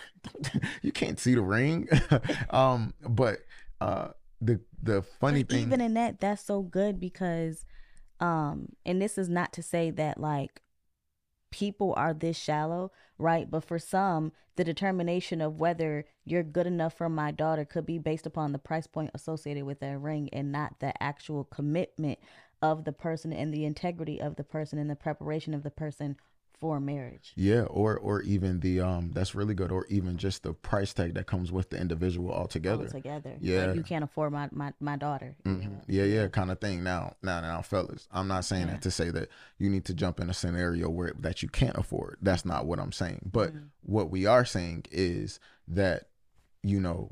[0.81, 1.87] you can't see the ring.
[2.49, 3.39] Um but
[3.81, 4.09] uh
[4.41, 7.65] the the funny But thing even in that that's so good because
[8.19, 10.61] um and this is not to say that like
[11.51, 12.91] people are this shallow
[13.23, 13.49] right?
[13.49, 17.97] But for some the determination of whether you're good enough for my daughter could be
[17.97, 22.19] based upon the price point associated with that ring and not the actual commitment
[22.61, 26.15] of the person and the integrity of the person and the preparation of the person
[26.63, 30.53] for marriage Yeah, or or even the um that's really good, or even just the
[30.53, 32.87] price tag that comes with the individual altogether.
[32.87, 33.65] together Yeah.
[33.65, 35.81] like you can't afford my my, my daughter Mhm.
[35.87, 36.81] Yeah, yeah, kind of thing.
[36.81, 38.73] Now, now, now, fellas, I'm not saying Yeah.
[38.75, 41.77] that to say that you need to jump in a scenario where that you can't
[41.77, 42.19] afford.
[42.21, 43.29] That's not what I'm saying.
[43.29, 43.65] But Mm-hmm.
[43.81, 46.07] what we are saying is that
[46.63, 47.11] you know,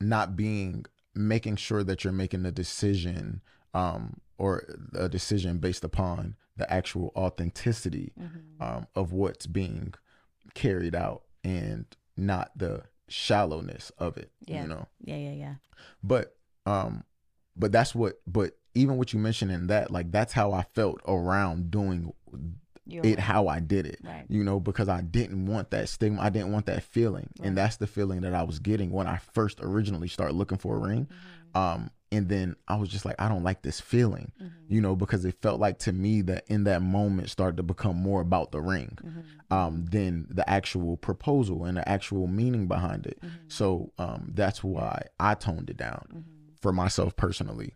[0.00, 3.40] not being making sure that you're making a decision
[3.74, 4.62] um or
[4.94, 8.62] a decision based upon the actual authenticity Mm-hmm.
[8.62, 9.94] um, of what's being
[10.54, 11.86] carried out and
[12.16, 14.62] not the shallowness of it Yeah.
[14.62, 15.54] you know yeah yeah yeah
[16.02, 16.36] but
[16.66, 17.04] um
[17.56, 21.00] but that's what but even what you mentioned in that like that's how i felt
[21.06, 22.12] around doing
[22.86, 23.18] You're it right.
[23.18, 24.24] how i did it Right.
[24.28, 27.48] you know because i didn't want that stigma i didn't want that feeling Right.
[27.48, 30.76] and that's the feeling that i was getting when i first originally started looking for
[30.76, 31.58] a ring Mm-hmm.
[31.58, 34.48] um and then i was just like i don't like this feeling Mm-hmm.
[34.74, 37.96] you know because it felt like to me that in that moment started to become
[37.96, 39.20] more about the ring Mm-hmm.
[39.56, 43.48] um than the actual proposal and the actual meaning behind it Mm-hmm.
[43.48, 46.24] so um that's why i toned it down
[46.60, 47.74] for myself personally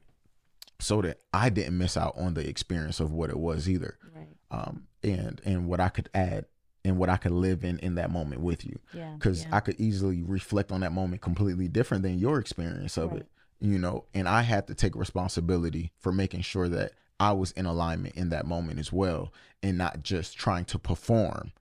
[0.78, 4.36] so that i didn't miss out on the experience of what it was either right
[4.50, 6.44] um and and what i could add
[6.84, 9.56] and what i could live in in that moment with you yeah because yeah.
[9.56, 13.20] I could easily reflect on that moment completely different than your experience of Right.
[13.22, 13.28] it,
[13.60, 14.04] you know.
[14.14, 18.28] And I had to take responsibility for making sure that I was in alignment in
[18.28, 21.52] that moment as well, and not just trying to perform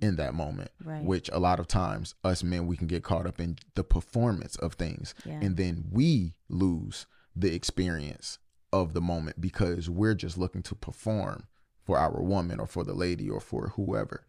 [0.00, 0.70] in that moment.
[0.80, 0.90] Mm-hmm.
[0.90, 1.04] Right.
[1.04, 4.56] Which a lot of times us men we can get caught up in the performance
[4.56, 5.40] of things, Yeah.
[5.42, 8.38] and then we lose the experience
[8.72, 11.44] of the moment because we're just looking to perform
[11.84, 14.24] for our woman or for the lady or for whoever.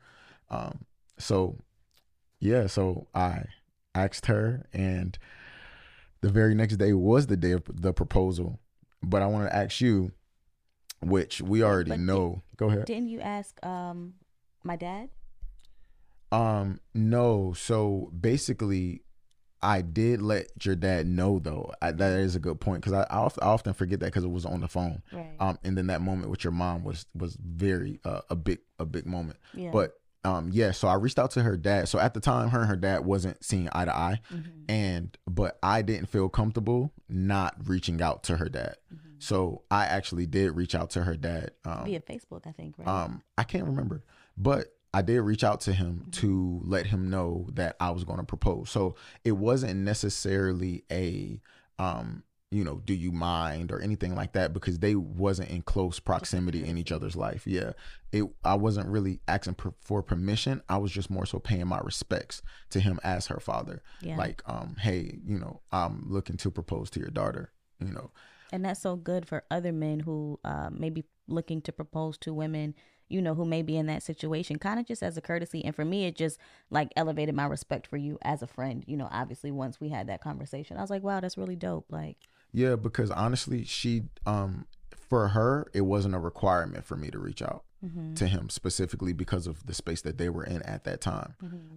[0.50, 0.86] Um,
[1.20, 1.60] so
[2.40, 3.44] yeah, so I
[3.94, 5.16] asked her, and
[6.22, 8.60] the very next day was the day of the proposal.
[9.04, 10.12] But I want to ask you,
[11.02, 12.44] which we already But did- know.
[12.58, 12.86] Go ahead.
[12.86, 14.14] Didn't you ask um
[14.64, 15.10] my dad?
[16.32, 17.54] Um, no.
[17.54, 19.02] So basically,
[19.62, 21.74] I did let your dad know though.
[21.82, 24.32] I, that is a good point because I, I, I often forget that because it
[24.32, 25.02] was on the phone.
[25.12, 25.36] Right.
[25.40, 28.86] Um, and then that moment with your mom was was very uh, a big a
[28.86, 29.38] big moment.
[29.54, 29.72] yeah.
[29.72, 30.72] But um, yeah.
[30.72, 31.88] So I reached out to her dad.
[31.90, 34.66] So at the time, her and her dad wasn't seeing eye to eye, Mhm.
[34.70, 38.76] and but I didn't feel comfortable not reaching out to her dad.
[39.20, 41.52] So I actually did reach out to her dad.
[41.64, 42.88] Um, via Facebook, I think, right?
[42.88, 44.04] um, I can't remember,
[44.36, 48.18] but I did reach out to him to let him know that I was going
[48.20, 48.70] to propose.
[48.72, 51.40] So it wasn't necessarily a,
[51.80, 56.00] um, you know, do you mind or anything like that because they wasn't in close
[56.00, 57.48] proximity in each other's life.
[57.48, 57.72] Yeah,
[58.12, 58.26] it.
[58.44, 60.62] I wasn't really asking per, for permission.
[60.68, 63.82] I was just more so paying my respects to him as her father.
[64.02, 64.18] Yeah.
[64.18, 67.52] Like, um, hey, you know, I'm looking to propose to your daughter.
[67.80, 68.12] You know,
[68.52, 72.34] and that's so good for other men who uh, may be looking to propose to
[72.34, 72.76] women
[73.12, 75.76] you know who may be in that situation kind of just as a courtesy and
[75.76, 79.08] for me it just like elevated my respect for you as a friend you know
[79.12, 82.18] obviously once we had that conversation i was like wow that's really dope like
[82.54, 87.42] Yeah, because honestly, she um for her, it wasn't a requirement for me to reach
[87.42, 87.64] out
[88.16, 91.36] to him specifically because of the space that they were in at that time.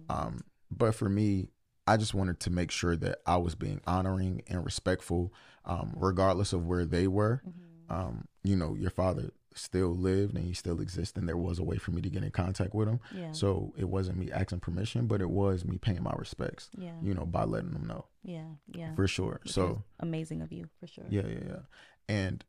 [0.09, 1.49] Um but for me,
[1.87, 5.33] I just wanted to make sure that I was being honoring and respectful
[5.65, 7.41] um regardless of where they were.
[7.89, 11.63] Um you know, your father still lived and he still exists and there was a
[11.63, 12.99] way for me to get in contact with him.
[13.13, 13.31] Yeah.
[13.31, 17.13] So it wasn't me asking permission, but it was me paying my respects, yeah you
[17.13, 18.05] know, by letting them know.
[18.23, 19.39] yeah yeah For sure.
[19.43, 21.59] Which so amazing of you for sure yeah, yeah, yeah.
[22.07, 22.43] And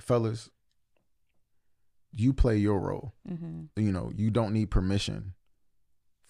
[0.00, 0.50] fellas,
[2.12, 3.14] you play your role.
[3.30, 3.80] mm-hmm.
[3.80, 5.34] You know, you don't need permission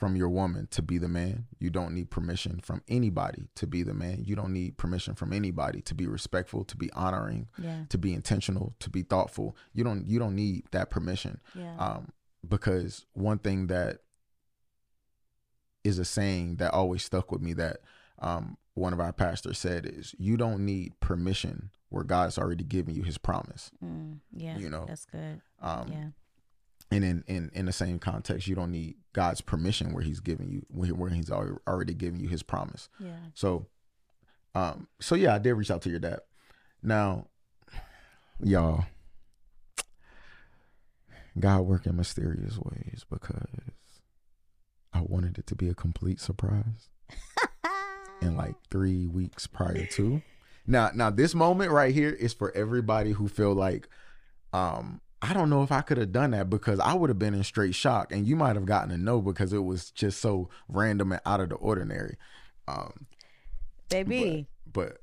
[0.03, 1.47] from your woman to be the man.
[1.61, 4.25] You don't need permission from anybody to be the man.
[4.27, 8.13] You don't need permission from anybody to be respectful, to be honoring, yeah to be
[8.13, 9.57] intentional, to be thoughtful.
[9.73, 11.41] You don't you don't need that permission.
[11.55, 12.09] yeah Um
[12.49, 13.99] because one thing that
[15.85, 17.77] is a saying that always stuck with me that
[18.19, 22.93] um one of our pastors said is you don't need permission where God's already given
[22.97, 23.71] you his promise.
[23.85, 26.09] mm, yeah you know, that's good Um yeah
[26.93, 30.49] and in, in in the same context, you don't need God's permission where He's giving
[30.51, 32.89] you where, He's al- already given you His promise.
[32.99, 33.67] yeah So
[34.55, 36.21] Um, so yeah, I did reach out to your dad.
[36.83, 37.27] Now,
[38.41, 38.85] y'all,
[41.39, 43.47] God work in mysterious ways because
[44.93, 46.91] I wanted it to be a complete surprise.
[48.23, 50.23] in like three weeks prior to.
[50.67, 53.89] Now, now this moment right here is for everybody who feel like,
[54.53, 57.33] um, I don't know if I could have done that because I would have been
[57.33, 60.51] in straight shock, and you might have gotten a no because it was just so
[60.69, 62.17] random and out of the ordinary.
[62.67, 63.07] Um,
[63.89, 64.99] Baby, but.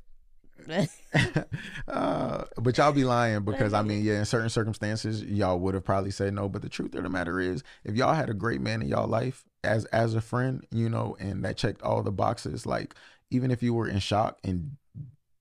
[0.68, 0.90] but
[1.88, 5.86] uh, but y'all be lying because I mean, yeah, in certain circumstances, y'all would have
[5.86, 6.50] probably said no.
[6.50, 9.08] But the truth of the matter is, if y'all had a great man in y'all
[9.08, 12.94] life as as a friend, you know, and that checked all the boxes, like
[13.32, 14.76] even if you were in shock and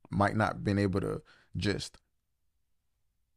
[0.09, 1.21] might not been able to
[1.57, 1.99] just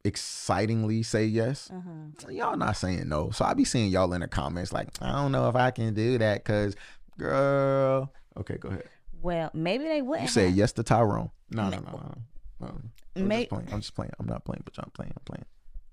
[0.04, 2.30] excitingly say yes, uh-huh.
[2.32, 3.32] y'all not saying no.
[3.32, 5.94] So I be seeing y'all in the comments like, I don't know if I can
[5.94, 6.76] do that because,
[7.18, 8.12] girl.
[8.38, 8.90] Okay, go ahead.
[9.22, 10.24] Well, maybe they wouldn't.
[10.24, 11.30] You say yes to Tyrone.
[11.52, 12.16] No, no, no, no.
[12.60, 12.82] no.
[13.16, 13.68] I'm, May- just playing.
[13.72, 14.12] I'm just playing.
[14.20, 15.14] I'm not playing, but I'm playing.
[15.16, 15.46] I'm playing.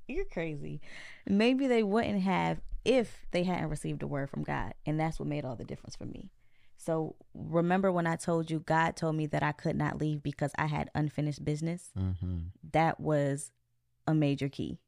[0.06, 0.80] You're crazy.
[1.26, 5.28] Maybe they wouldn't have if they hadn't received a word from God, and that's what
[5.28, 6.30] made all the difference for me.
[6.78, 10.52] So remember when I told you God told me that I could not leave because
[10.56, 11.90] I had unfinished business?
[11.98, 12.36] Mm-hmm.
[12.72, 13.50] That was
[14.08, 14.78] a major key,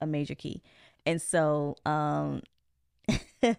[0.00, 0.62] a major key.
[1.04, 2.42] And so, um,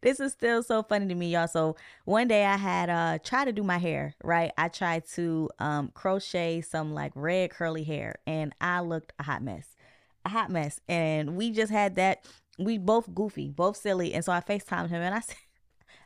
[0.00, 1.48] this is still so funny to me, y'all.
[1.48, 4.52] So one day I had uh tried to do my hair, right?
[4.56, 9.42] I tried to um crochet some like red curly hair and I looked a hot
[9.42, 9.74] mess.
[10.24, 10.80] A hot mess.
[10.88, 12.24] And we just had that
[12.58, 14.14] we both goofy, both silly.
[14.14, 15.36] And so I FaceTimed him and I said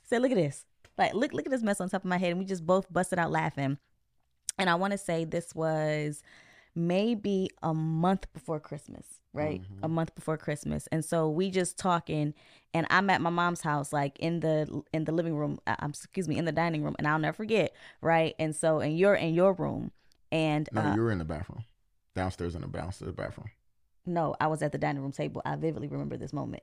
[0.05, 0.65] said, look at this.
[0.99, 2.31] Like, look, look at this mess on top of my head.
[2.31, 3.79] And we just both busted out laughing.
[4.59, 6.23] And I want to say this was
[6.75, 9.63] maybe a month before Christmas, right?
[9.63, 9.85] Mm-hmm.
[9.85, 10.89] A month before Christmas.
[10.91, 12.35] And so we just talking
[12.75, 15.91] and I'm at my mom's house like in the in the living room, uh, um,
[15.91, 18.35] excuse me, in the dining room and I'll never forget, right?
[18.39, 19.93] And so and you're in your room
[20.31, 21.65] and No, uh, you were in the bathroom.
[22.15, 23.51] Downstairs in the downstairs bathroom.
[24.05, 25.43] No, I was at the dining room table.
[25.45, 26.63] I vividly remember this moment.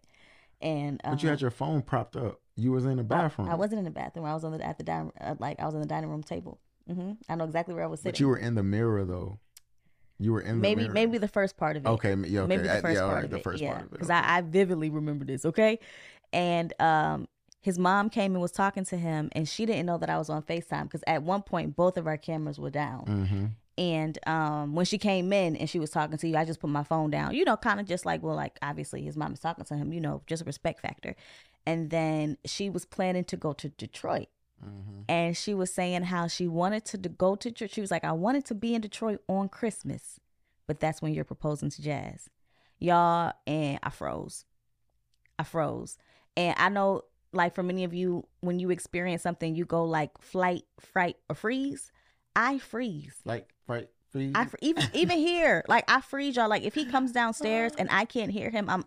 [0.61, 2.41] And But you had uh, your phone propped up.
[2.55, 3.47] You was in the bathroom.
[3.47, 4.25] I, I wasn't in the bathroom.
[4.25, 6.23] I was on the at the dining uh, like I was on the dining room
[6.23, 6.59] table.
[6.89, 7.11] Mm-hmm.
[7.29, 8.11] I know exactly where I was sitting.
[8.11, 9.39] But you were in the mirror though.
[10.19, 10.93] You were in maybe mirror.
[10.93, 11.89] maybe the first part of it.
[11.89, 12.47] Okay, yeah, okay.
[12.47, 13.43] maybe the first yeah, part right, of the it.
[13.43, 13.91] first yeah, part of it.
[13.91, 14.19] Because okay.
[14.19, 15.45] I, I vividly remember this.
[15.45, 15.79] Okay,
[16.33, 17.27] and um,
[17.61, 20.29] his mom came and was talking to him, and she didn't know that I was
[20.29, 23.05] on Facetime because at one point both of our cameras were down.
[23.05, 23.45] Mm-hmm.
[23.77, 26.69] And um, when she came in and she was talking to you, I just put
[26.69, 27.33] my phone down.
[27.33, 29.93] You know, kind of just like, well, like obviously his mom is talking to him.
[29.93, 31.15] You know, just a respect factor.
[31.65, 34.27] And then she was planning to go to Detroit.
[34.63, 35.01] Mm-hmm.
[35.07, 37.71] And she was saying how she wanted to go to Detroit.
[37.71, 40.19] She was like, I wanted to be in Detroit on Christmas,
[40.67, 42.29] but that's when you're proposing to Jazz.
[42.79, 44.45] Y'all, and I froze.
[45.37, 45.97] I froze.
[46.37, 50.17] And I know, like, for many of you, when you experience something, you go like
[50.19, 51.91] flight, fright, or freeze.
[52.35, 53.15] I freeze.
[53.25, 54.31] Like, fright, freeze.
[54.35, 56.49] I even even here, like I freeze y'all.
[56.49, 58.85] Like if he comes downstairs and I can't hear him, I'm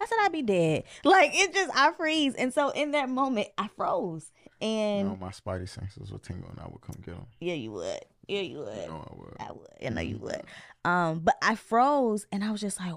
[0.00, 0.84] I said I'd be dead.
[1.04, 2.34] Like it just I freeze.
[2.34, 4.32] And so in that moment I froze.
[4.60, 6.58] And no, my spidey senses were tingling.
[6.58, 7.26] I would come get them.
[7.40, 8.00] Yeah, you would.
[8.26, 8.76] Yeah, you would.
[8.76, 9.36] You know I would.
[9.40, 9.86] I would.
[9.86, 10.42] I know you would.
[10.84, 12.94] Um, but I froze and I was just like,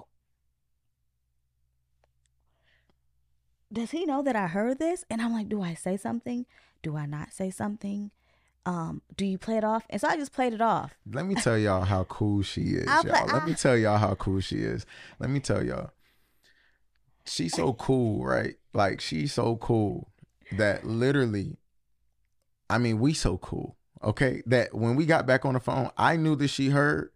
[3.72, 5.04] Does he know that I heard this?
[5.08, 6.44] And I'm like, do I say something?
[6.82, 8.10] Do I not say something?
[8.66, 9.84] um, do you play it off?
[9.90, 10.94] And so I just played it off.
[11.10, 13.02] Let me tell y'all how cool she is, y'all.
[13.02, 13.46] Play, Let I...
[13.46, 14.86] me tell y'all how cool she is.
[15.18, 15.90] Let me tell y'all.
[17.30, 18.56] She's so cool, right?
[18.72, 20.10] Like she's so cool
[20.52, 21.58] that literally,
[22.68, 24.42] I mean, we so cool, okay?
[24.46, 27.10] That when we got back on the phone, I knew that she heard,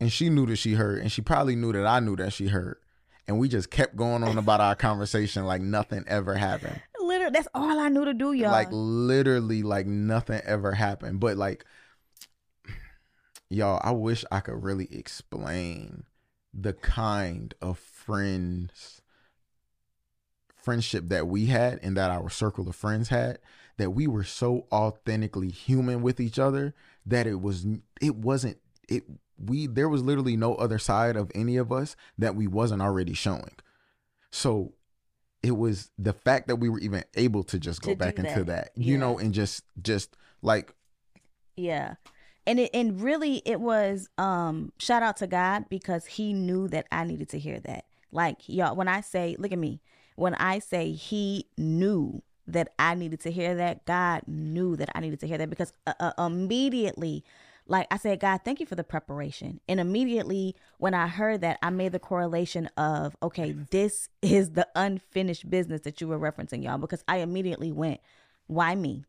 [0.00, 2.48] and she knew that she heard, and she probably knew that I knew that she
[2.48, 2.78] heard.
[3.26, 7.48] And we just kept going on about our conversation like nothing ever happened literally that's
[7.54, 8.50] all I knew to do, y'all.
[8.50, 11.20] Like literally, like nothing ever happened.
[11.20, 11.64] But like,
[13.50, 16.04] y'all, I wish I could really explain
[16.52, 19.02] the kind of friends
[20.64, 23.38] friendship that we had and that our circle of friends had
[23.76, 26.74] that we were so authentically human with each other
[27.04, 27.66] that it was
[28.00, 28.56] it wasn't
[28.88, 29.02] it
[29.38, 33.14] we there was literally no other side of any of us that we wasn't already
[33.14, 33.56] showing
[34.30, 34.72] so
[35.44, 38.44] it was the fact that we were even able to just go to back into
[38.44, 39.00] that, that you yeah.
[39.00, 40.74] know, and just just like
[41.54, 41.96] yeah.
[42.46, 46.86] And it and really it was um shout out to God because he knew that
[46.90, 47.84] I needed to hear that.
[48.10, 49.82] Like y'all when I say look at me,
[50.16, 55.00] when I say he knew that I needed to hear that, God knew that I
[55.00, 57.24] needed to hear that because uh, uh, immediately
[57.66, 59.58] like I said, God, thank you for the preparation.
[59.66, 64.68] And immediately when I heard that, I made the correlation of, okay, this is the
[64.74, 68.00] unfinished business that you were referencing, y'all, because I immediately went,
[68.48, 69.04] why me?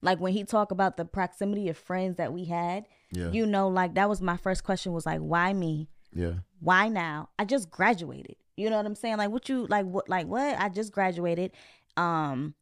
[0.00, 3.30] Like when he talked about the proximity of friends that we had, Yeah.
[3.32, 5.88] you know, like that was my first question was like, why me?
[6.12, 6.34] yeah.
[6.64, 7.28] Why now?
[7.38, 8.36] I just graduated.
[8.56, 9.18] You know what I'm saying?
[9.18, 10.58] Like what you like what like what?
[10.58, 11.52] I just graduated.
[11.96, 12.54] Um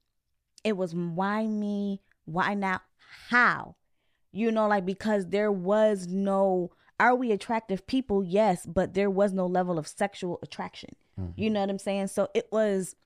[0.64, 2.00] it was why me?
[2.24, 2.80] Why now?
[3.28, 3.76] How?
[4.32, 8.22] You know, like because there was no are we attractive people?
[8.24, 10.90] Yes, but there was no level of sexual attraction.
[11.36, 12.08] You know what I'm saying?
[12.08, 12.96] So it was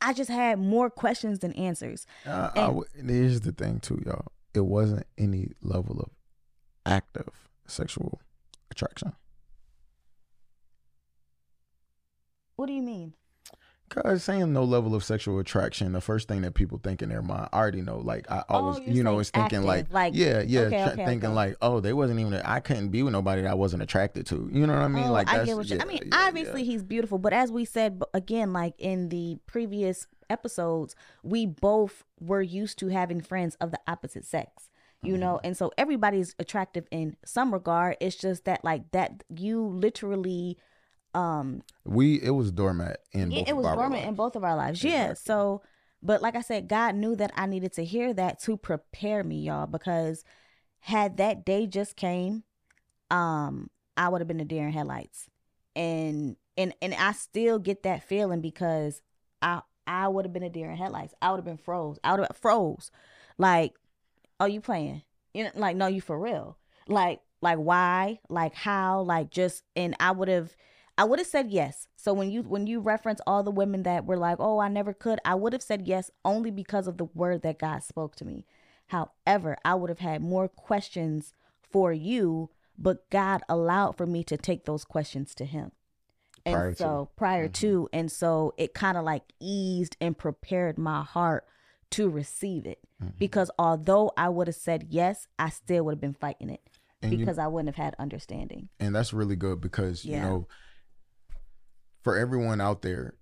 [0.00, 2.06] I just had more questions than answers.
[2.24, 4.26] Uh, I And- w- here's the thing too, y'all.
[4.54, 6.10] It wasn't any level of
[6.86, 8.20] active sexual
[8.70, 9.14] attraction.
[12.58, 13.14] What do you mean?
[13.88, 17.22] Cause saying no level of sexual attraction, the first thing that people think in their
[17.22, 17.98] mind, I already know.
[17.98, 21.04] Like I always, Oh, you're know, is thinking like, active, like- yeah, yeah, okay, okay,
[21.06, 21.34] thinking okay.
[21.34, 22.34] like, oh, they wasn't even.
[22.34, 24.50] I couldn't be with nobody that I wasn't attracted to.
[24.52, 25.04] You know what I mean?
[25.04, 25.76] Oh, like I get what you.
[25.76, 26.72] yeah, I mean, yeah, obviously yeah.
[26.72, 32.42] he's beautiful, but as we said again, like in the previous episodes, we both were
[32.42, 34.68] used to having friends of the opposite sex.
[35.00, 35.20] You Mm-hmm.
[35.20, 37.96] know, and so everybody's attractive in some regard.
[38.00, 40.58] It's just that like that you literally
[41.14, 44.82] um we it was doormat in it of was dormant in both of our lives.
[44.84, 45.14] Yeah.
[45.14, 45.62] So,
[46.02, 49.40] but like I said, God knew that I needed to hear that to prepare me,
[49.40, 50.24] y'all, because
[50.80, 52.44] had that day just came,
[53.10, 55.28] um, I would have been a deer in headlights,
[55.74, 59.00] and and and I still get that feeling because
[59.40, 61.14] I I would have been a deer in headlights.
[61.22, 61.98] I would have been froze.
[62.04, 62.90] I would have froze,
[63.38, 63.74] like,
[64.38, 65.02] are you playing?
[65.32, 66.58] You know, like no, you for real.
[66.86, 68.20] Like like why?
[68.28, 69.02] Like how?
[69.02, 70.54] Like just and I would have
[70.98, 71.86] I would have said yes.
[71.96, 74.92] So when you when you reference all the women that were like, "Oh, I never
[74.92, 78.24] could," I would have said yes only because of the word that God spoke to
[78.24, 78.44] me.
[78.88, 84.36] However, I would have had more questions for you, but God allowed for me to
[84.36, 85.72] take those questions to him.
[86.46, 86.76] And Prior to.
[86.78, 91.44] so prior to and so it kind of like eased and prepared my heart
[91.90, 92.78] to receive it.
[93.02, 93.12] Mm-hmm.
[93.18, 96.60] Because although I would have said yes, I still would have been fighting it
[97.02, 98.68] And you- because I wouldn't have had understanding.
[98.80, 100.46] and that's really good because you know
[102.02, 103.14] for everyone out there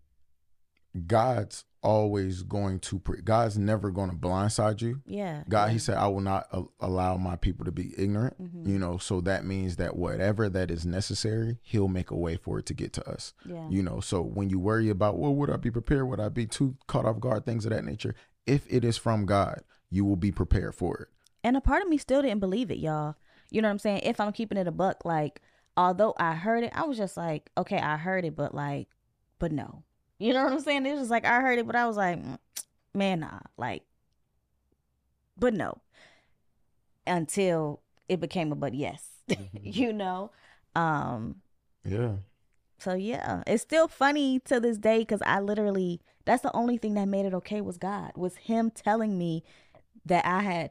[1.06, 5.44] god's always going to pre- god's never going to blindside you Yeah.
[5.48, 5.72] god yeah.
[5.74, 8.66] he said i will not a- allow my people to be ignorant Mhm.
[8.66, 12.58] you know so that means that whatever that is necessary he'll make a way for
[12.58, 13.68] it to get to us Yeah.
[13.68, 16.46] you know so when you worry about well would i be prepared would i be
[16.46, 18.14] too caught off guard things of that nature
[18.46, 19.60] if it is from god
[19.90, 21.08] you will be prepared for it
[21.44, 23.14] And a part of me still didn't believe it, y'all.
[23.52, 24.00] You know what I'm saying?
[24.02, 25.40] If I'm keeping it a buck, like,
[25.76, 28.88] although I heard it, I was just like, okay, I heard it, but like,
[29.38, 29.82] but no.
[30.18, 30.86] You know what I'm saying?
[30.86, 32.38] It was just like, I heard it, but I was like, mm,
[32.94, 33.40] man, nah.
[33.56, 33.82] Like,
[35.36, 35.78] but no.
[37.06, 39.06] Until it became a but yes.
[39.62, 40.30] you know?
[40.74, 41.36] Um,
[41.84, 42.12] yeah
[42.78, 46.94] so yeah, it's still funny to this day because I literally that's the only thing
[46.94, 49.44] that made it okay was God was Him telling me
[50.04, 50.70] that I had.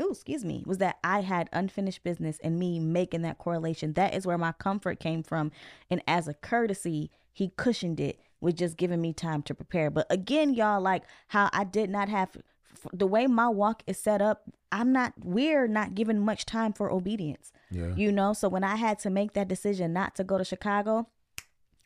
[0.00, 3.92] Oh, excuse me, was that I had unfinished business and me making that correlation.
[3.92, 5.52] That is where my comfort came from,
[5.90, 9.90] and as a courtesy, He cushioned it with just giving me time to prepare.
[9.90, 12.30] But again, y'all, like how I did not have
[12.92, 14.50] the way my walk is set up.
[14.72, 15.12] I'm not.
[15.22, 19.10] We're not given much time for obedience yeah you know so when i had to
[19.10, 21.08] make that decision not to go to chicago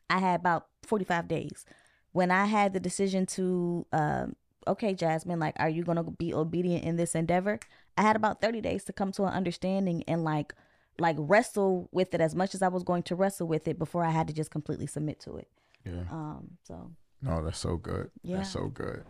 [0.09, 1.65] i had about 45 days
[2.11, 4.35] when i had the decision to um
[4.67, 7.59] okay jasmine like are you gonna be obedient in this endeavor
[7.97, 10.53] i had about 30 days to come to an understanding and like
[10.99, 14.03] like wrestle with it as much as i was going to wrestle with it before
[14.03, 15.47] i had to just completely submit to it
[15.85, 16.91] yeah um so
[17.21, 18.11] No, that's so good.
[18.21, 18.37] Yeah.
[18.37, 19.03] That's so good.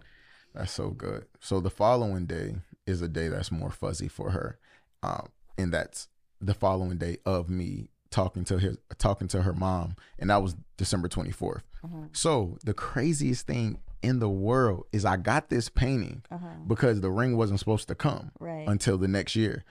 [0.53, 1.25] That's so good.
[1.41, 2.55] So the following day
[2.85, 4.59] is a day that's more fuzzy for her.
[5.03, 5.27] Um,
[5.57, 6.07] and that's
[6.39, 9.95] the following day of me talking to his talking to her mom.
[10.19, 11.63] And that was December 24th.
[11.83, 16.47] uh-huh, So the craziest thing in the world is I got this painting uh-huh.
[16.67, 19.63] because the ring wasn't supposed to come right until the next year.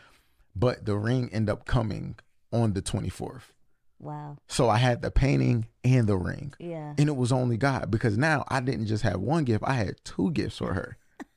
[0.55, 2.17] But the ring ended up coming
[2.53, 3.53] on the 24th.
[3.99, 7.91] wow So I had the painting and the ring yeah and it was only God
[7.91, 10.97] because now I didn't just have one gift, I had two gifts for her.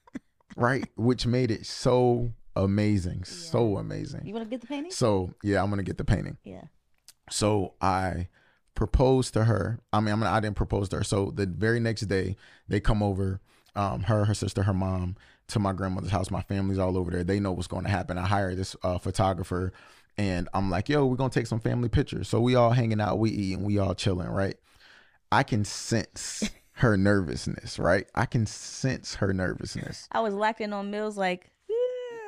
[0.56, 0.86] right?
[0.96, 4.26] Which made it so amazing, so amazing.
[4.26, 6.38] you want to get the painting So, yeah, I'm going to get the painting.
[6.44, 6.64] yeah
[7.30, 8.28] So, I
[8.80, 9.78] proposed to her.
[9.92, 11.04] I mean, I'm gonna, I didn't propose to her.
[11.04, 12.38] So, the very next day,
[12.70, 13.42] they come over
[13.76, 15.18] um her, her sister, her mom
[15.50, 16.32] to my grandmother's house.
[16.32, 17.26] My family's all over there.
[17.26, 18.18] They know what's going to happen.
[18.18, 19.74] I hired this uh, photographer
[20.18, 23.02] and I'm like, "Yo, we're going to take some family pictures." So, we all hanging
[23.02, 24.56] out, we eating, we all chilling, right?
[25.30, 28.08] I can sense her nervousness, right?
[28.16, 30.08] I can sense her nervousness.
[30.14, 31.52] i was locked in on meals like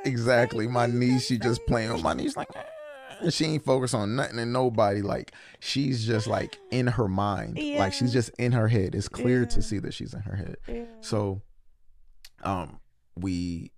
[0.03, 0.67] Exactly.
[0.67, 2.65] My niece, she just playing with my niece like "Ah,"
[3.29, 5.01] she ain't focused on nothing and nobody.
[5.01, 7.57] Like she's just like in her mind.
[7.77, 8.95] Like she's just in her head.
[8.95, 9.47] It's clear Yeah.
[9.49, 10.57] to see that she's in her head.
[10.67, 10.85] yeah.
[11.01, 11.41] So
[12.43, 12.79] um
[13.15, 13.71] we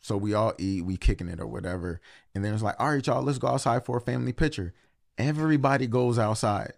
[0.00, 2.00] so we all eat, we kicking it or whatever.
[2.34, 4.74] And then it's like, all right, y'all, let's go outside for a family picture.
[5.16, 6.72] Everybody goes outside.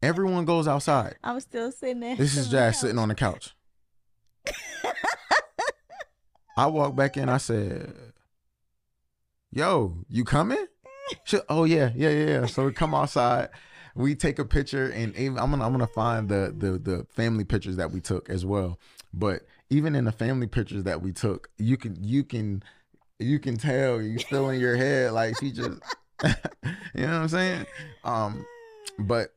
[0.00, 1.16] Everyone goes outside.
[1.24, 2.14] I'm still sitting there.
[2.14, 3.52] This is Jazz sitting on the couch.
[6.56, 7.28] I walked back in.
[7.28, 7.92] I said,
[9.50, 10.66] "Yo, you coming?"
[11.24, 12.46] She, oh yeah, yeah, yeah.
[12.46, 13.48] So we come outside.
[13.94, 17.44] We take a picture, and even, I'm gonna I'm gonna find the the the family
[17.44, 18.78] pictures that we took as well.
[19.12, 22.62] But even in the family pictures that we took, you can you can
[23.18, 25.80] you can tell you still in your head like she just
[26.24, 26.30] you
[26.94, 27.66] know what I'm saying?
[28.04, 28.46] Um,
[28.98, 29.34] but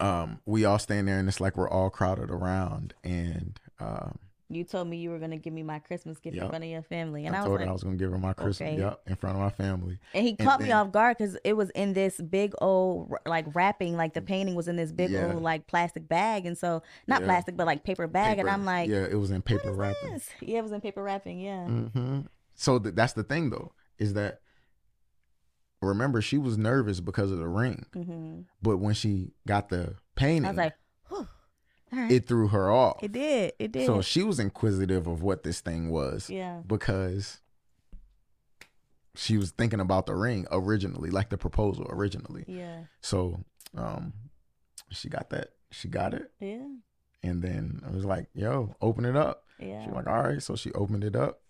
[0.00, 4.18] um, we all stand there and it's like we're all crowded around and um
[4.52, 6.82] You told me you were gonna give me my Christmas gift in front of your
[6.82, 8.60] family, and I I, told was her like, I was gonna give her my Christmas,
[8.60, 8.78] okay.
[8.78, 10.00] yep, in front of my family.
[10.12, 13.46] and he and caught me off guard because it was in this big old like
[13.54, 15.32] wrapping, like the painting was in this big Yeah.
[15.32, 17.26] old like plastic bag, and so not Yeah.
[17.26, 20.10] plastic but like paper bag, and I'm like, yeah, it was in paper wrapping.
[20.14, 20.28] this?
[20.40, 21.38] Yeah, it was in paper wrapping.
[21.38, 21.66] Yeah.
[21.68, 22.20] hmm
[22.56, 24.40] So th- that's the thing though, is that
[25.80, 30.44] remember she was nervous because of the ring, hmm but when she got the painting,
[30.44, 30.74] I was like,
[31.92, 32.10] right.
[32.12, 33.02] it threw her off.
[33.02, 33.52] It did.
[33.58, 33.86] It did.
[33.86, 36.28] So she was inquisitive of what this thing was.
[36.30, 36.60] yeah.
[36.66, 37.40] because
[39.16, 42.44] she was thinking about the ring originally, like the proposal originally.
[42.46, 42.84] Yeah.
[43.00, 43.40] So
[43.76, 44.12] um
[44.90, 45.50] she got that.
[45.70, 46.30] She got it.
[46.40, 46.66] Yeah.
[47.22, 49.44] And then I was like, yo, open it up.
[49.58, 49.82] Yeah.
[49.82, 50.42] She was like, all right.
[50.42, 51.40] So she opened it up.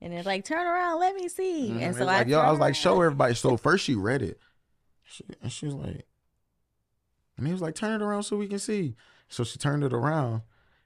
[0.00, 1.70] and it's like, turn around, let me see.
[1.70, 1.82] Mhm.
[1.82, 3.34] And so was I like, yo, I was like, show everybody.
[3.34, 4.38] So first she read it.
[5.02, 6.06] She, and she was like,
[7.36, 8.94] and he was like, turn it around so we can see.
[9.28, 10.42] So she turned it around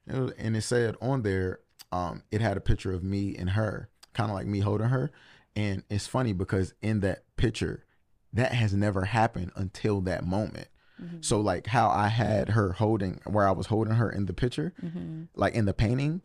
[0.07, 1.61] and it, was, and it said on there,
[1.93, 5.11] um, it had a picture of me and her, kind of like me holding her.
[5.57, 7.85] And it's funny because in that picture,
[8.33, 10.69] that has never happened until that moment.
[11.03, 11.25] Mhm.
[11.25, 14.73] So like how I had her holding where I was holding her in the picture,
[14.83, 15.29] Mhm.
[15.35, 16.23] like in the painting,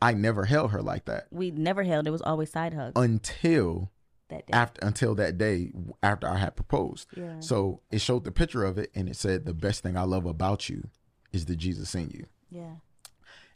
[0.00, 2.06] I never held her like that We never held.
[2.06, 3.90] It was always side hugs until
[4.28, 4.52] that day.
[4.52, 7.06] after until that day after I had proposed.
[7.16, 7.38] yeah.
[7.40, 10.24] So it showed the picture of it and it said the best thing I love
[10.26, 10.88] about you
[11.32, 12.26] is the Jesus in you.
[12.50, 12.74] yeah.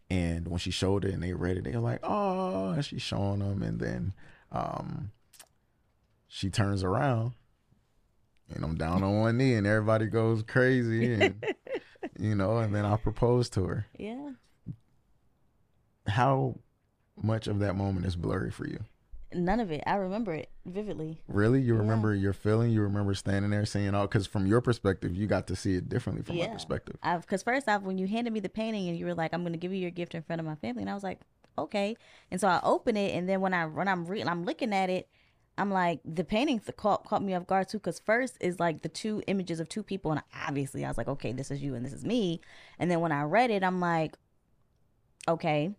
[0.09, 3.03] And when she showed it and they read it, they were like, oh, and she's
[3.03, 3.61] showing them.
[3.61, 4.15] And then
[4.53, 5.11] um,
[6.29, 7.33] she turns around
[8.55, 11.13] and I'm down on one knee and everybody goes crazy.
[11.15, 11.45] And,
[12.21, 13.87] you know, and then I propose to her.
[13.99, 14.31] Yeah.
[16.07, 16.61] How
[17.21, 18.85] much of that moment is blurry for you?
[19.37, 19.83] None of it.
[19.87, 21.21] I remember it vividly.
[21.29, 21.61] Really?
[21.61, 21.81] You Yeah.
[21.81, 22.71] remember your feeling?
[22.73, 25.89] You remember standing there saying, oh, because from your perspective, you got to see it
[25.89, 26.97] differently from my perspective.
[27.03, 29.43] I've because first off, when you handed me the painting and you were like, "I'm
[29.43, 31.21] going to give you your gift in front of my family," and I was like,
[31.59, 31.97] "Okay."
[32.31, 34.91] And so I open it, and then when I when I'm reading, I'm looking at
[34.91, 35.09] it.
[35.59, 38.91] I'm like, the painting caught caught me off guard too, because first is like the
[38.91, 41.85] two images of two people, and obviously I was like, okay, this is you and
[41.85, 42.43] this is me.
[42.79, 44.17] And then when I read it, I'm like,
[45.27, 45.75] okay,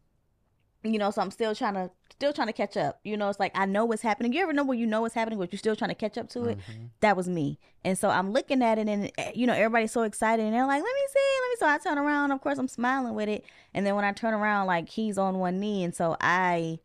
[0.83, 2.99] you know, so I'm still trying to still trying to catch up.
[3.03, 4.33] You know, it's like I know what's happening.
[4.33, 6.29] You ever know when you know what's happening, but you're still trying to catch up
[6.29, 6.57] to it?
[7.01, 7.59] That was me.
[7.85, 10.65] And so I'm looking at it, and eh, you know, everybody's so excited, and they're
[10.65, 12.31] like, "Let me see, let me." So I turn around.
[12.31, 15.37] Of course, I'm smiling with it, and then when I turn around, like he's on
[15.39, 16.79] one knee, and so I.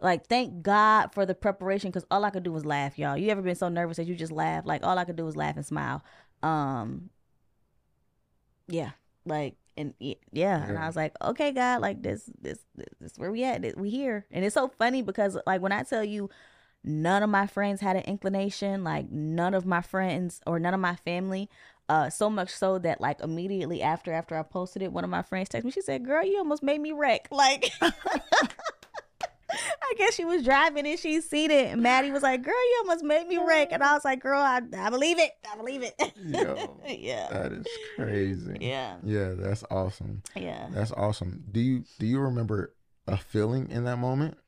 [0.00, 3.16] Like, thank God for the preparation because all I could do was laugh, y'all.
[3.16, 4.66] You ever been so nervous that you just laugh?
[4.66, 6.02] Like, all I could do was laugh and smile.
[6.42, 7.10] Um,
[8.66, 8.90] yeah,
[9.24, 13.12] like, and y- yeah, and I was like, okay, God, like this, this, this, this
[13.18, 13.76] where we at?
[13.76, 16.30] We here, and it's so funny because, like, when I tell you,
[16.84, 20.80] none of my friends had an inclination, like, none of my friends or none of
[20.80, 21.48] my family.
[21.88, 25.20] Uh, so much so that like immediately after after I posted it, one of my
[25.20, 25.70] friends texted me.
[25.72, 27.70] She said, "Girl, you almost made me wreck." Like,
[29.82, 31.72] I guess she was driving and she seen it.
[31.72, 34.40] And Maddie was like, "Girl, you almost made me wreck," and I was like, "Girl,
[34.40, 35.32] I, I believe it.
[35.52, 35.94] I believe it."
[36.24, 38.56] Yo, yeah, that is crazy.
[38.60, 40.22] yeah, Yeah, that's awesome.
[40.34, 40.68] yeah.
[40.70, 41.44] That's awesome.
[41.50, 42.74] Do you do you remember
[43.06, 44.38] a feeling in that moment,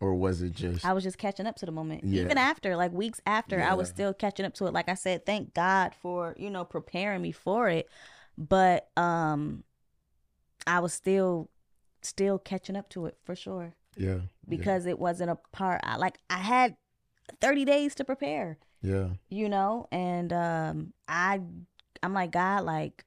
[0.00, 2.04] or was it just I was just catching up to the moment.
[2.04, 2.22] Yeah.
[2.22, 4.72] Even after, like weeks after, I was still catching up to it.
[4.72, 7.88] Like I said, thank God for, you know, preparing me for it.
[8.38, 9.64] But um
[10.66, 11.50] I was still
[12.02, 13.74] still catching up to it for sure.
[13.96, 16.76] Yeah Because it wasn't a part I like I had
[17.40, 19.08] 30 days to prepare, yeah.
[19.28, 21.40] you know, and um I
[22.02, 23.04] I'm like God like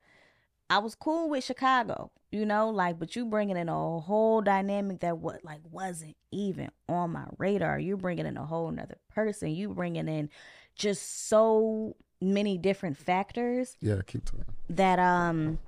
[0.70, 5.02] I was cool with Chicago, you know, like, but you bringing in a whole dynamic
[5.02, 7.78] that what like wasn't even on my radar.
[7.80, 9.52] You bringing in a whole nother person.
[9.52, 10.30] You bringing in
[10.76, 14.46] just so many different factors yeah keep talking.
[14.70, 15.60] that um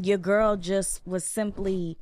[0.00, 1.96] your girl just was simply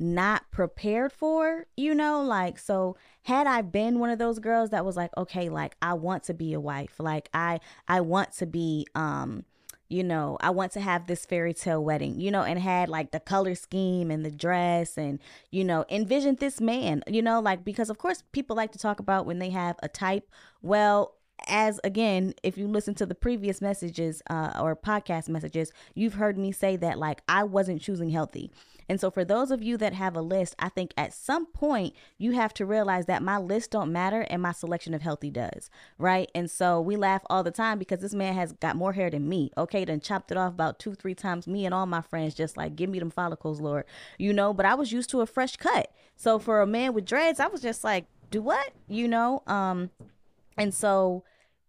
[0.00, 4.84] not prepared for, you know, like so had I been one of those girls that
[4.84, 8.46] was like, okay, like I want to be a wife, like I I want to
[8.46, 9.44] be um
[9.90, 13.10] you know, I want to have this fairy tale wedding, you know, and had like
[13.10, 15.18] the color scheme and the dress and,
[15.50, 19.00] you know, envisioned this man, you know, like because of course people like to talk
[19.00, 20.30] about when they have a type.
[20.62, 21.16] Well,
[21.48, 26.38] as again, if you listen to the previous messages uh, or podcast messages, you've heard
[26.38, 28.50] me say that like I wasn't choosing healthy.
[28.90, 31.94] And so for those of you that have a list, I think at some point
[32.18, 35.70] you have to realize that my list don't matter and my selection of healthy does,
[35.96, 36.28] right?
[36.34, 39.28] And so we laugh all the time because this man has got more hair than
[39.28, 39.52] me.
[39.56, 41.46] Okay, then chopped it off about two, three times.
[41.46, 43.84] Me and all my friends just like give me them follicles, Lord,
[44.18, 44.52] you know.
[44.52, 45.92] But I was used to a fresh cut.
[46.16, 49.44] So for a man with dreads, I was just like, do what, you know?
[49.46, 49.90] Um,
[50.58, 51.22] and so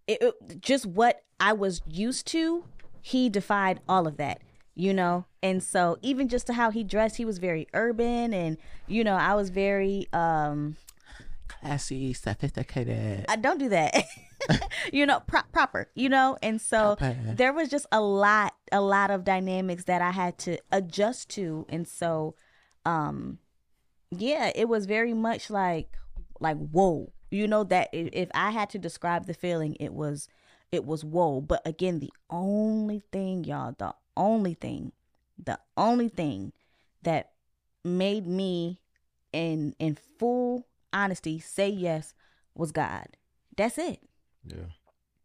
[0.07, 2.63] it, it just what I was used to.
[3.03, 4.41] He defied all of that
[4.75, 5.25] you know?
[5.43, 8.57] And so even just to how he dressed he was very urban and
[8.87, 10.75] you know i was very um
[11.47, 13.25] classy sophisticated.
[13.27, 13.95] I don't do that.
[14.91, 16.35] You know pro- proper you know?
[16.41, 17.15] And so Proper.
[17.35, 21.65] there was just a lot a lot of dynamics that i had to adjust to.
[21.69, 22.33] And so
[22.83, 23.37] um
[24.09, 25.95] yeah it was very much like
[26.39, 27.13] like whoa.
[27.29, 30.27] You know that if i had to describe the feeling it was
[30.71, 31.39] it was whoa.
[31.41, 34.91] But again the only thing y'all the only thing
[35.43, 36.53] the only thing
[37.03, 37.31] that
[37.83, 38.79] made me
[39.33, 42.13] in in full honesty say yes
[42.53, 43.17] was god.
[43.57, 43.99] That's it.
[44.45, 44.65] Yeah.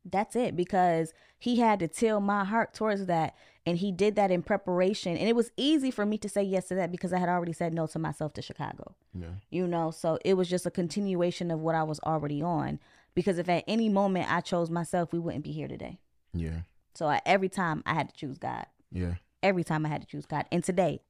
[0.05, 3.35] That's it because he had to till my heart towards that
[3.67, 5.17] and he did that in preparation.
[5.17, 7.53] And it was easy for me to say yes to that because i had already
[7.53, 8.95] said no to myself to chicago.
[9.13, 9.35] Yeah.
[9.51, 12.79] You know so it was just a continuation of what i was already on
[13.15, 15.99] because if at any moment i chose myself we wouldn't be here today.
[16.33, 16.61] Yeah.
[16.95, 18.67] So I, every time i had to choose god
[18.97, 19.15] yeah.
[19.43, 20.47] Every time i had to choose god.
[20.51, 21.01] And today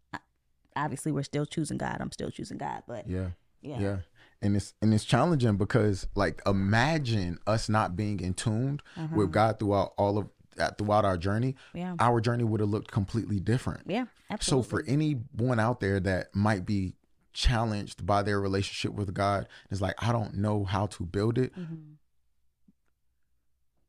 [0.74, 1.98] obviously we're still choosing god.
[2.00, 3.28] I'm still choosing god but yeah.
[3.62, 3.96] yeah, yeah.
[4.42, 9.14] And it's and it's challenging because like imagine us not being in tuned Uh-huh.
[9.16, 10.28] with god throughout all of
[10.58, 11.54] uh, throughout our journey.
[11.74, 11.94] Yeah.
[11.98, 13.82] Our journey would have looked completely different.
[13.86, 14.64] Yeah absolutely.
[14.64, 16.94] so for anyone out there that might be
[17.32, 21.54] challenged by their relationship with god it's like i don't know how to build it.
[21.54, 21.96] Mhm.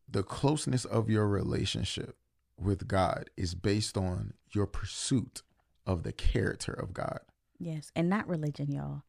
[0.09, 2.17] the closeness of your relationship
[2.59, 5.41] with god is based on your pursuit
[5.85, 7.19] of the character of god
[7.59, 9.03] yes and not religion y'all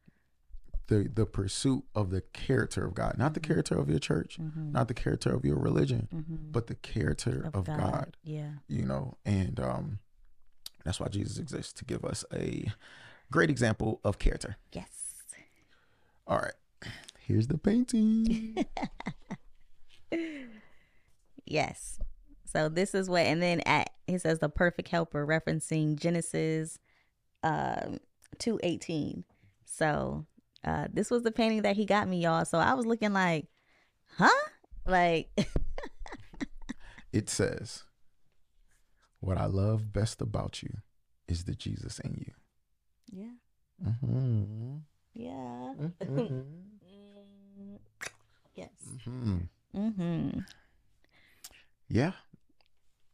[0.87, 4.71] the the pursuit of the character of God, not the character of your church, Mhm.
[4.71, 6.51] not the character of your religion, Mhm.
[6.51, 8.17] but the character of, God.
[8.23, 9.99] yeah You know, and um,
[10.83, 12.73] that's why Jesus exists to give us a
[13.29, 14.55] great example of character.
[14.73, 15.21] yes
[16.25, 16.55] All right,
[17.19, 18.65] here's the painting.
[21.45, 21.99] Yes.
[22.51, 26.79] So this is what, and then at it says the perfect helper, referencing Genesis
[27.43, 27.99] um
[28.39, 29.23] two eighteen.
[29.65, 30.25] So
[30.65, 32.45] uh this was the painting that he got me, y'all.
[32.45, 33.45] So I was looking like,
[34.17, 34.29] huh?
[34.87, 35.29] Like
[37.13, 37.83] it says,
[39.19, 40.77] "What I love best about you
[41.27, 42.33] is the Jesus in you."
[43.11, 43.87] Yeah.
[43.87, 44.77] Mm-hmm.
[45.13, 45.73] Yeah.
[46.03, 47.75] Mm-hmm.
[48.55, 48.69] yes.
[49.03, 49.37] hmm
[49.75, 50.39] Mm-hmm.
[51.87, 52.13] Yeah.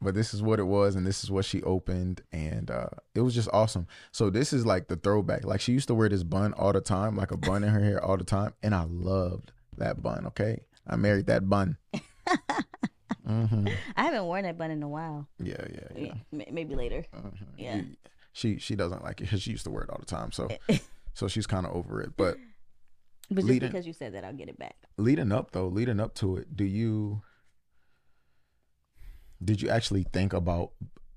[0.02, 3.22] But this is what it was, and this is what she opened, and uh, it
[3.22, 3.88] was just awesome.
[4.12, 5.46] So this is like the throwback.
[5.46, 7.80] Like she used to wear this bun all the time, like a bun in her
[7.80, 10.26] hair all the time, and I loved that bun.
[10.28, 11.78] Okay, I married that bun.
[13.26, 13.68] hmm
[13.98, 15.28] I haven't worn that bun in a while.
[15.40, 16.14] Yeah, yeah, yeah.
[16.32, 17.06] Yeah, maybe later.
[17.16, 17.34] Mhm.
[17.58, 17.82] Yeah.
[18.34, 20.32] She she doesn't like it because she used to wear it all the time.
[20.32, 20.50] So
[21.14, 22.12] so she's kind of over it.
[22.18, 22.38] But
[23.30, 24.76] But just Leading- because you said that, I'll get it back.
[24.98, 27.22] leading up though, leading up to it, do you
[29.44, 30.72] did you actually think about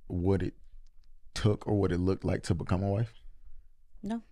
[0.06, 0.54] what it
[1.34, 3.12] took or what it looked like to become a wife?
[4.02, 4.22] No.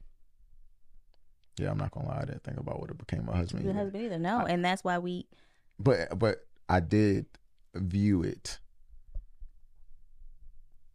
[1.59, 3.65] Yeah, I'm not gonna lie, I didn't think about what it became a husband.
[3.65, 3.75] Either.
[3.75, 4.19] husband either.
[4.19, 4.41] No.
[4.41, 5.27] And that's why we
[5.79, 7.27] But but I did
[7.75, 8.59] view it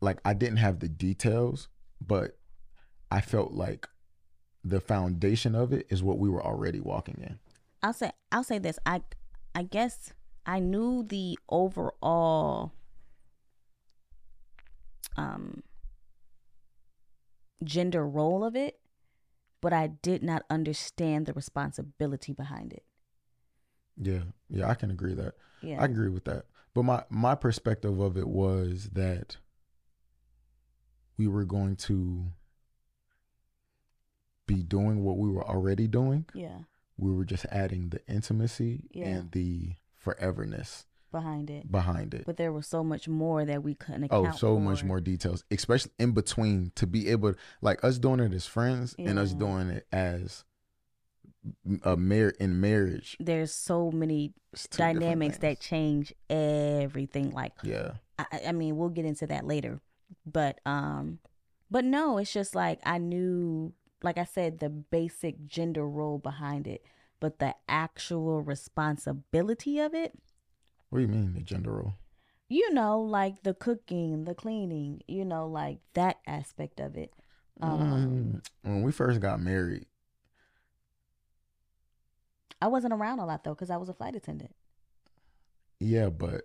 [0.02, 1.70] like I didn't have the details,
[2.06, 2.38] but
[3.12, 3.88] I felt like
[4.64, 7.40] the foundation of it is what we were already walking in.
[7.82, 8.78] I'll say I'll say this.
[8.86, 9.02] I
[9.56, 10.14] I guess
[10.46, 12.74] I knew the overall
[15.18, 15.64] um
[17.64, 18.80] gender role of it,
[19.62, 22.84] but I did not understand the responsibility behind it.
[23.98, 25.34] Yeah, yeah, I can agree that.
[25.62, 25.82] Yeah.
[25.82, 26.46] I agree with that.
[26.74, 29.38] But my my perspective of it was that
[31.18, 32.32] we were going to
[34.48, 36.26] be doing what we were already doing.
[36.34, 36.60] yeah.
[36.98, 39.06] We were just adding the intimacy Yeah.
[39.08, 39.74] and the
[40.06, 41.70] foreverness Behind it.
[41.72, 42.24] behind it.
[42.26, 45.92] But there was so much more that we couldn't Oh, so much more details, especially
[46.00, 49.70] in between to be able to, like us doing it as friends and us doing
[49.70, 50.46] it as
[51.84, 53.18] a mar- in marriage.
[53.20, 57.32] There's so many it's two different dynamics that change everything.
[57.32, 59.82] Like yeah, I- I mean, we'll get into that later,
[60.26, 61.20] but um,
[61.70, 66.68] but no, it's just like I knew, like I said, the basic gender role behind
[66.68, 66.86] it,
[67.20, 70.14] but the actual responsibility of it,
[70.92, 71.96] what do you mean the gender role?
[72.54, 77.14] you know, like the cooking, the cleaning, you know, like that aspect of it.
[77.62, 79.86] Um, Mm, when we first got married,
[82.62, 84.54] I wasn't around a lot though, because I was a flight attendant.
[85.80, 86.42] yeah, but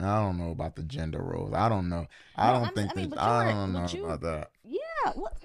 [0.00, 1.52] I don't know about the gender roles.
[1.52, 2.06] I don't know.
[2.36, 3.18] I No, don't I'm- think I mean, that.
[3.20, 4.50] I don't know you- about that.
[4.64, 5.39] Yeah, what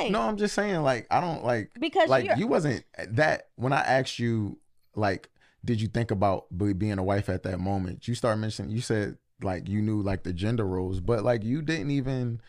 [0.00, 0.12] what are you trying to say?
[0.12, 0.82] No, I'm just saying.
[0.82, 1.70] Like, I don't like.
[1.78, 4.58] because like you're, you wasn't that when I asked you
[4.94, 5.28] like
[5.64, 9.16] did you think about being a wife at that moment you start mentioning you said
[9.42, 12.40] like you knew like the gender roles but like you didn't even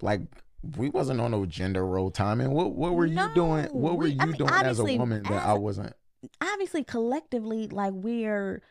[0.00, 0.20] like
[0.76, 4.10] we wasn't on no gender role timing what what were you doing what were we-
[4.10, 5.94] you I mean, doing as a woman that as I wasn't
[6.40, 8.62] obviously collectively like we're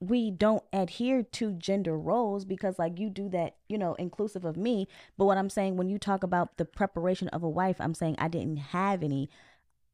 [0.00, 4.56] we don't adhere to gender roles because like you do that you know inclusive of
[4.56, 4.88] me.
[5.18, 8.16] But what i'm saying when you talk about the preparation of a wife i'm saying
[8.18, 9.30] i didn't have any.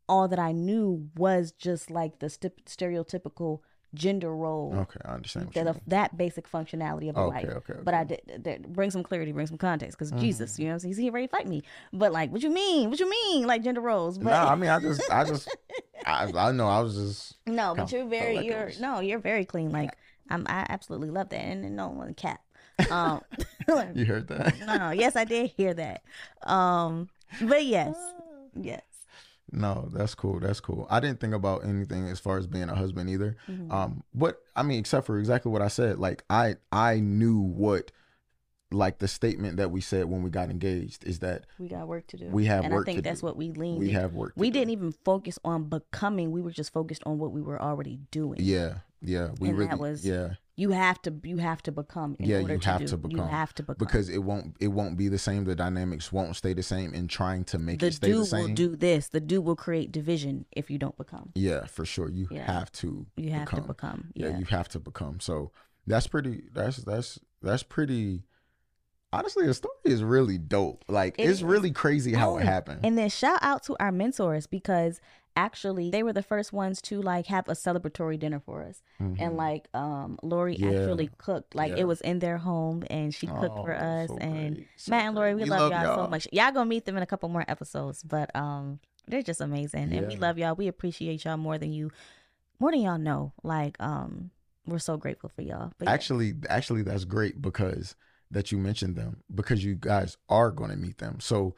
[0.08, 3.60] All that i knew was just like the st- stereotypical
[3.96, 7.94] gender role okay I understand that, that basic functionality of a okay wife okay but
[7.94, 10.20] I did, did bring some clarity, bring some context, because Mhm.
[10.20, 11.04] Jesus, you know, what I'm saying?
[11.04, 11.62] he's ready to fight me.
[11.92, 12.90] But like, what you mean?
[12.90, 13.46] What you mean?
[13.46, 14.18] Like gender roles?
[14.18, 15.48] But no I mean I just I just
[16.06, 19.18] I, I know I was just No, but you're very like you're was- no, you're
[19.18, 19.70] very clean.
[19.70, 19.90] Like
[20.30, 21.40] I'm I absolutely love that.
[21.40, 22.40] And, and no one cap.
[22.90, 23.22] Um
[23.94, 26.02] you heard that no, no, yes, I did hear that.
[26.42, 27.08] Um
[27.40, 27.96] but yes.
[28.58, 28.82] Yes.
[29.52, 30.40] No, that's cool.
[30.40, 30.86] That's cool.
[30.90, 33.36] I didn't think about anything as far as being a husband either.
[33.48, 33.70] Mhm.
[33.72, 35.98] Um, but I mean, except for exactly what I said.
[35.98, 37.92] Like I, I knew what,
[38.72, 42.08] like the statement that we said when we got engaged is that we got work
[42.08, 42.26] to do.
[42.30, 43.26] we have and work I think that's do.
[43.26, 43.78] what we leaned.
[43.78, 43.94] we in.
[43.94, 44.34] have work.
[44.34, 44.58] to we do.
[44.58, 46.32] didn't even focus on becoming.
[46.32, 48.40] We were just focused on what we were already doing.
[48.42, 49.30] Yeah, yeah.
[49.40, 52.40] We And really, that was- yeah, You have to you have to become in Yeah,
[52.40, 52.86] order you to have do.
[52.86, 53.28] to You become.
[53.28, 53.76] have to become.
[53.78, 55.44] because it won't, it won't be the same.
[55.44, 58.36] The dynamics won't stay the same in trying to make the it stay do the
[58.36, 59.08] will do this.
[59.08, 61.32] The do will create division if you don't become.
[61.34, 62.08] yeah, for sure.
[62.08, 62.50] You Yeah.
[62.50, 63.06] have to.
[63.16, 63.60] You have become.
[63.62, 64.10] to become.
[64.14, 64.28] yeah.
[64.28, 64.38] Yeah.
[64.38, 65.50] you have to become so
[65.86, 68.22] that's pretty that's that's that's pretty
[69.12, 72.98] honestly the story is really dope like It it's really crazy how it happened And
[72.98, 75.00] then shout out to our mentors because
[75.36, 78.82] actually they were the first ones to like have a celebratory dinner for us.
[79.00, 79.16] Mhm.
[79.20, 80.68] And like um Lori Yeah.
[80.70, 81.54] actually cooked.
[81.54, 81.78] Like Yeah.
[81.82, 85.06] it was in their home and she cooked Oh, for us so and so Matt
[85.06, 85.44] and Lori, great.
[85.44, 86.26] we, love, y'all, so much.
[86.32, 89.92] Y'all gonna meet them in a couple more episodes, but um they're just amazing.
[89.92, 90.56] And we love y'all.
[90.56, 91.90] We appreciate y'all more than you
[92.58, 93.32] more than y'all know.
[93.42, 94.30] Like um
[94.66, 95.72] we're so grateful for y'all.
[95.78, 95.94] But yeah.
[95.94, 97.94] actually actually that's great because
[98.32, 101.54] that you mentioned them because you guys are going to meet them so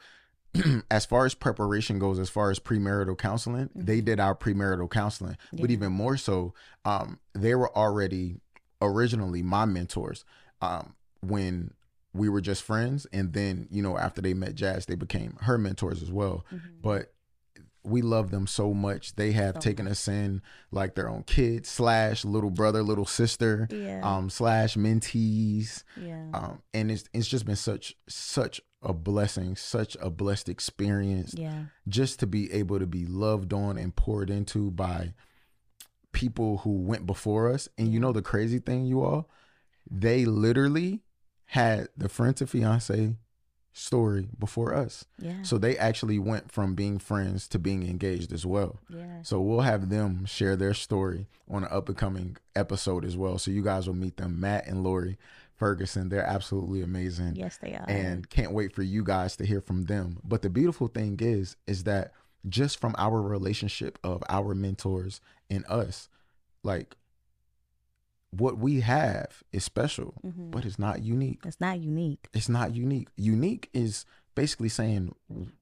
[0.91, 4.05] as far as preparation goes as far as premarital counseling they Mhm.
[4.05, 6.53] did our premarital counseling but even more so
[6.85, 8.37] um they were already
[8.81, 10.25] originally my mentors
[10.61, 11.73] um when
[12.13, 15.57] we were just friends and then you know after they met jazz they became her
[15.57, 16.59] mentors as well Mhm.
[16.81, 17.13] but
[17.83, 19.93] we love them so much they have So taken much.
[19.93, 20.41] us in
[20.71, 24.01] like their own kid slash little brother little sister yeah.
[24.03, 26.27] um slash mentees yeah.
[26.33, 31.63] um and it's it's just been such such a blessing such a blessed experience yeah.
[31.87, 35.13] just to be able to be loved on and poured into by
[36.11, 39.29] people who went before us and you know the crazy thing you all
[39.89, 41.01] they literally
[41.47, 43.15] had the friend to fiance
[43.73, 45.41] story before us Yeah.
[45.43, 49.21] so they actually went from being friends to being engaged as well yeah.
[49.23, 53.37] so we'll have them share their story on an up and coming episode as well.
[53.39, 55.17] So you guys will meet them, Matt and Lori
[55.63, 56.09] Ferguson.
[56.09, 57.35] They're absolutely amazing.
[57.35, 57.85] Yes, they are.
[57.87, 60.19] And can't wait for you guys to hear from them.
[60.23, 62.13] But the beautiful thing is, is that
[62.47, 66.07] just from our relationship of our mentors and us,
[66.63, 66.95] like
[68.31, 70.51] what we have is special, Mhm.
[70.51, 71.41] but it's not unique.
[71.45, 72.29] it's not unique.
[72.33, 73.09] It's not unique.
[73.17, 74.05] Unique is
[74.39, 75.13] basically saying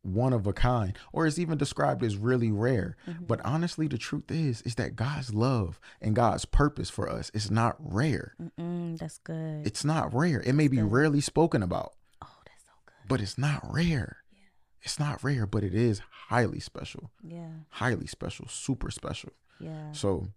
[0.04, 2.96] one of a kind, or it's even described as really rare.
[3.08, 3.26] Mhm.
[3.28, 7.50] But honestly, the truth is, is that God's love and God's purpose for us is
[7.50, 8.36] not rare.
[8.40, 9.66] Mm-mm, that's good.
[9.66, 10.42] It's not rare.
[10.46, 10.92] It may be good.
[10.92, 13.08] rarely spoken about, oh, that's so good.
[13.10, 14.18] but it's not rare.
[14.32, 14.38] Yeah.
[14.84, 17.10] It's not rare, but it is highly special.
[17.24, 17.50] Yeah.
[17.70, 19.32] Highly special, super special.
[19.60, 19.92] Yeah.
[19.92, 20.28] So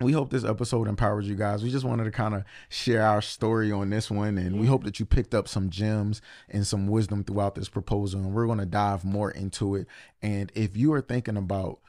[0.00, 1.62] we hope this episode empowers you guys.
[1.62, 4.84] We just wanted to kind of share our story on this one, and we hope
[4.84, 8.20] that you picked up some gems and some wisdom throughout this proposal.
[8.20, 9.86] And we're going to dive more into it.
[10.22, 11.80] And if you are thinking about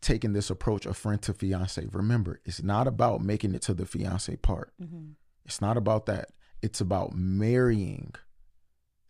[0.00, 3.84] taking this approach of friend to fiance, remember, it's not about making it to the
[3.84, 4.72] fiance part.
[4.78, 5.10] hmm
[5.44, 6.30] It's not about that.
[6.62, 8.14] It's about marrying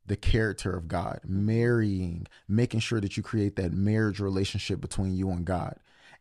[0.06, 5.30] the character of God, marrying, making sure that you create that marriage relationship between you
[5.30, 5.76] and God.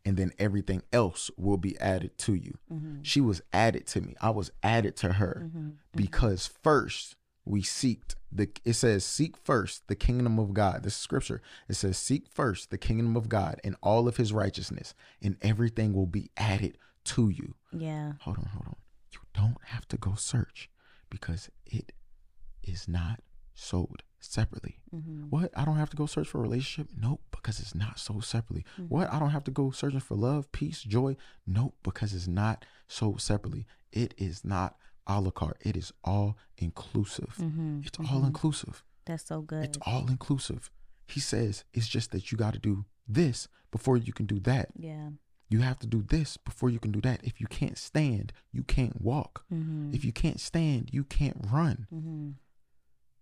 [0.05, 2.57] And then everything else will be added to you.
[2.71, 3.01] Mm-hmm.
[3.03, 4.15] She was added to me.
[4.21, 5.57] I was added to her mm-hmm.
[5.57, 5.71] Mm-hmm.
[5.95, 10.83] because first we seeked the it says seek first the kingdom of God.
[10.83, 11.41] This is scripture.
[11.69, 15.93] It says seek first the kingdom of God and all of his righteousness, and everything
[15.93, 17.55] will be added to you.
[17.71, 18.13] Yeah.
[18.21, 18.75] Hold on, hold on.
[19.11, 20.69] You don't have to go search
[21.09, 21.93] because it
[22.63, 23.21] is not
[23.53, 24.79] sold separately.
[24.93, 25.29] Mm-hmm.
[25.29, 25.51] What?
[25.55, 26.91] I don't have to go search for a relationship?
[26.99, 28.65] Nope, because it's not so separately.
[28.73, 28.85] Mm-hmm.
[28.93, 29.11] What?
[29.13, 31.15] I don't have to go searching for love, peace, joy?
[31.45, 33.65] Nope, because it's not so separately.
[33.91, 35.57] It is not a la carte.
[35.61, 37.35] It is all inclusive.
[37.39, 37.81] Mm-hmm.
[37.85, 38.83] It's all inclusive.
[39.05, 39.63] That's so good.
[39.63, 40.69] It's all inclusive.
[41.07, 44.69] He says it's just that you got to do this before you can do that.
[44.77, 45.09] yeah.
[45.49, 47.21] You have to do this before you can do that.
[47.23, 49.45] If you can't stand, you can't walk.
[49.93, 51.87] If you can't stand, you can't run.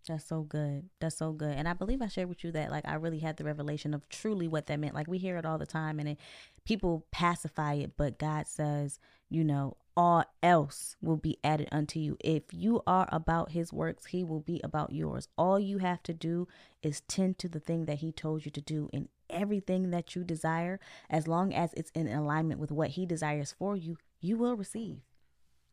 [0.08, 0.90] That's so good.
[1.00, 1.58] That's so good.
[1.58, 4.08] And I believe I shared with you that like I really had the revelation of
[4.10, 4.94] truly what that meant.
[4.94, 6.20] Like we hear it all the time and it,
[6.66, 9.00] people pacify it, but God says,
[9.30, 12.18] you know, all else will be added unto you.
[12.20, 15.28] If you are about his works, he will be about yours.
[15.38, 16.48] All you have to do
[16.84, 20.24] is tend to the thing that he told you to do and everything that you
[20.24, 20.80] desire,
[21.10, 25.00] as long as it's in alignment with what he desires for you, you will receive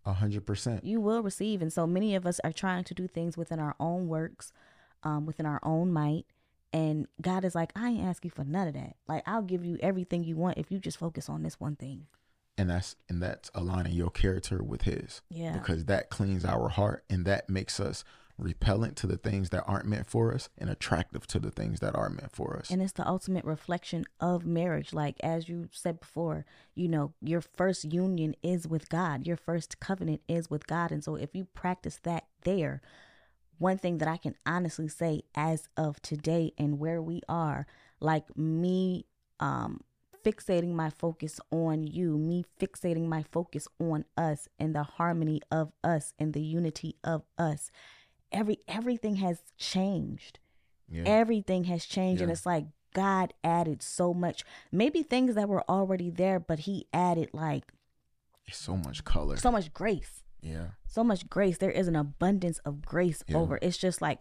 [0.04, 0.84] A hundred percent.
[0.84, 1.62] you will receive.
[1.62, 4.52] And so many of us are trying to do things within our own works,
[5.04, 6.24] um, within our own might.
[6.72, 8.96] And God is like, I ain't ask you for none of that.
[9.06, 12.06] Like, I'll give you everything you want if you just focus on this one thing.
[12.58, 15.22] And that's and that's aligning your character with his.
[15.30, 15.52] Yeah.
[15.52, 18.04] Because that cleans our heart and that makes us
[18.42, 21.94] repellent to the things that aren't meant for us and attractive to the things that
[21.94, 22.70] are meant for us.
[22.70, 24.92] And it's the ultimate reflection of marriage.
[24.92, 29.80] Like, as you said before, you know, your first union is with God, your first
[29.80, 30.92] covenant is with God.
[30.92, 32.82] And so, if you practice that there,
[33.58, 37.66] one thing that I can honestly say as of today and where we are,
[38.00, 39.06] like me,
[39.40, 39.82] um,
[40.24, 45.72] fixating my focus on you, me fixating my focus on us and the harmony of
[45.82, 47.70] us and the unity of us.
[48.32, 50.38] Every everything has changed
[50.90, 51.02] yeah.
[51.06, 56.10] everything has changed and it's like god added so much maybe things that were already
[56.10, 57.72] there but he added like
[58.50, 59.36] so much color.
[59.36, 60.68] so much grace yeah.
[60.86, 63.36] so much grace there is an abundance of grace Yeah.
[63.38, 64.18] over it's just like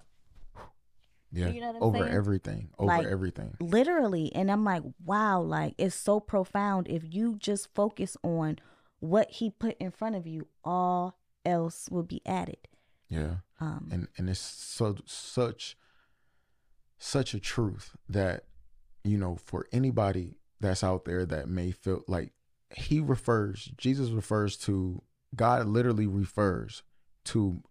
[1.33, 1.47] Yeah.
[1.49, 2.13] You know what I'm over saying?
[2.13, 2.69] everything.
[2.77, 3.55] Over Like, everything.
[3.59, 8.59] literally and i'm like wow like it's so profound if you just focus on
[8.99, 12.67] what he put in front of you all else will be added
[13.09, 13.37] Yeah.
[13.61, 15.77] Um and and it's so such
[16.97, 18.43] such a truth that
[19.03, 22.33] you know for anybody that's out there that may feel like
[22.75, 25.01] he refers jesus refers to
[25.35, 26.83] god literally refers
[27.23, 27.61] to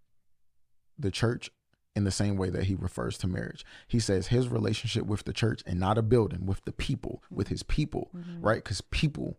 [0.98, 1.50] the church
[1.96, 3.64] in the same way that he refers to marriage.
[3.88, 7.48] He says his relationship with the church and not a building with the people with
[7.48, 8.10] his people
[8.40, 8.62] right?
[8.62, 9.38] Because people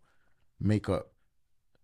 [0.60, 1.14] make up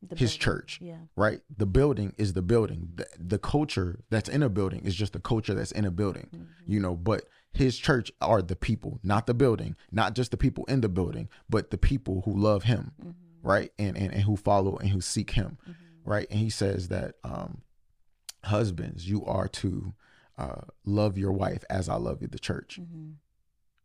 [0.02, 0.40] the his building.
[0.42, 1.42] church yeah right?
[1.58, 2.90] The building is the building.
[2.96, 6.30] The, the culture that's in a building is just the culture that's in a building,
[6.66, 6.96] you know.
[6.96, 10.90] But his church are the people, not the building, not just the people in the
[10.90, 12.92] building, but the people who love him,
[13.42, 13.72] right?
[13.80, 15.58] And, and and who follow and who seek him,
[16.06, 16.28] right?
[16.30, 17.62] And he says that um,
[18.44, 19.94] husbands, you are to
[20.38, 22.80] uh, love your wife as I love you, the church.
[22.82, 23.12] mm-hmm.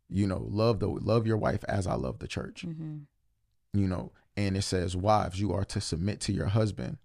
[0.09, 2.97] You know, love the love your wife as I love the church Mm-hmm.
[3.79, 6.97] you know and it says wives you are to submit to your husband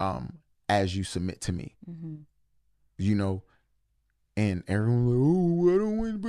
[0.00, 1.76] um as you submit to me.
[1.88, 2.14] Mm-hmm.
[2.98, 3.42] you know
[4.36, 6.20] and everyone like oh i don't want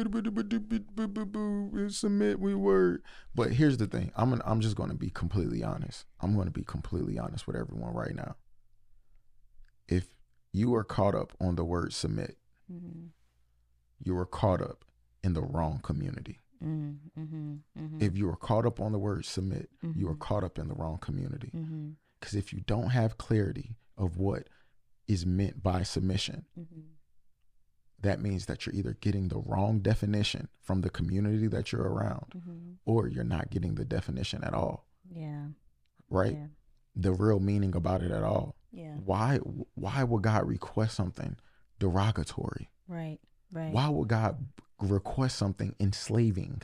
[1.74, 3.02] but submit we word.
[3.34, 6.06] But here's the thing i'm gonna, i'm just going to be completely honest.
[6.22, 8.36] I'm going to be completely honest with everyone right now.
[9.88, 10.08] If
[10.52, 12.38] you are caught up on the word submit
[12.72, 13.08] Mm-hmm.
[14.04, 14.86] you are caught up
[15.24, 17.56] in the wrong community Mm-hmm.
[17.78, 18.02] Mm-hmm.
[18.02, 20.20] if you are caught up on the word submit you are Mhm.
[20.20, 21.90] caught up in the wrong community Mm-hmm.
[22.20, 24.48] Because if you don't have clarity of what
[25.08, 26.82] is meant by submission, Mm-hmm.
[28.02, 32.34] that means that you're either getting the wrong definition from the community that you're around
[32.36, 32.72] Mm-hmm.
[32.86, 35.48] or you're not getting the definition at all, Yeah.
[36.10, 36.34] right?
[36.34, 36.48] Yeah.
[36.96, 38.56] The real meaning about it at all.
[38.72, 38.96] Yeah.
[38.96, 39.38] Why
[39.76, 41.36] why would God request something
[41.80, 42.70] derogatory?
[42.88, 43.20] Right.
[43.52, 43.72] Right.
[43.74, 44.46] Why would God
[44.80, 46.62] request something enslaving,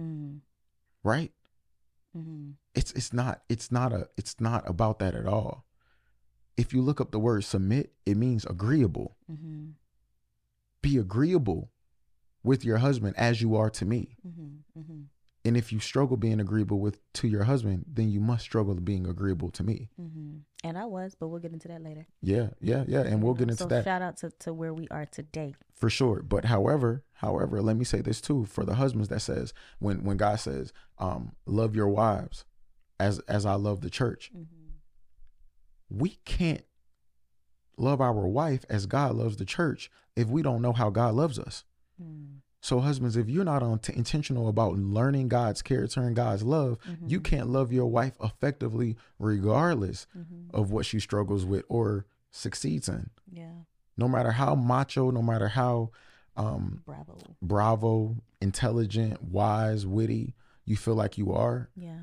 [0.00, 0.38] Mm-hmm.
[1.02, 1.32] right?
[2.16, 2.50] Mm-hmm.
[2.74, 5.64] It's it's not it's not a it's not about that at all.
[6.56, 9.16] If you look up the word submit, it means agreeable.
[9.30, 9.70] Mm-hmm.
[10.82, 11.70] be agreeable
[12.42, 14.16] with your husband as you are to me.
[14.26, 15.02] Mm-hmm.
[15.44, 15.48] Mm-hmm.
[15.48, 19.06] And if you struggle being agreeable with to your husband, then you must struggle being
[19.06, 19.88] agreeable to me.
[19.96, 22.06] hmm And I was, but we'll get into that later.
[22.20, 23.00] Yeah, yeah, yeah.
[23.02, 23.84] And we'll get into so that.
[23.84, 25.54] shout out to, to where we are today.
[25.74, 29.52] for sure but however however let me say this too for the husbands that says
[29.80, 32.44] when when god says um love your wives
[33.00, 34.68] as as i love the church Mm-hmm.
[35.90, 36.62] we can't
[37.76, 41.38] love our wife as god loves the church if we don't know how god loves
[41.38, 41.64] us
[42.02, 42.41] Mm.
[42.64, 46.78] So husbands if you're not on t- intentional about learning god's character and god's love
[47.06, 47.22] you Mm-hmm.
[47.30, 50.56] can't love your wife effectively regardless Mm-hmm.
[50.56, 53.52] of what she struggles with or succeeds in Yeah.
[53.96, 55.90] no matter how macho no matter how
[56.36, 57.18] um Bravo.
[57.42, 60.34] bravo, intelligent, wise, witty
[60.64, 62.02] you feel like you are, Yeah.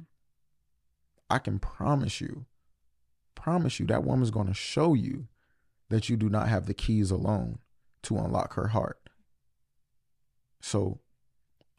[1.32, 2.46] I can promise you,
[3.36, 5.28] promise you that woman's going to show you
[5.90, 7.60] that you do not have the keys alone
[8.04, 9.09] to unlock her heart.
[10.62, 11.00] So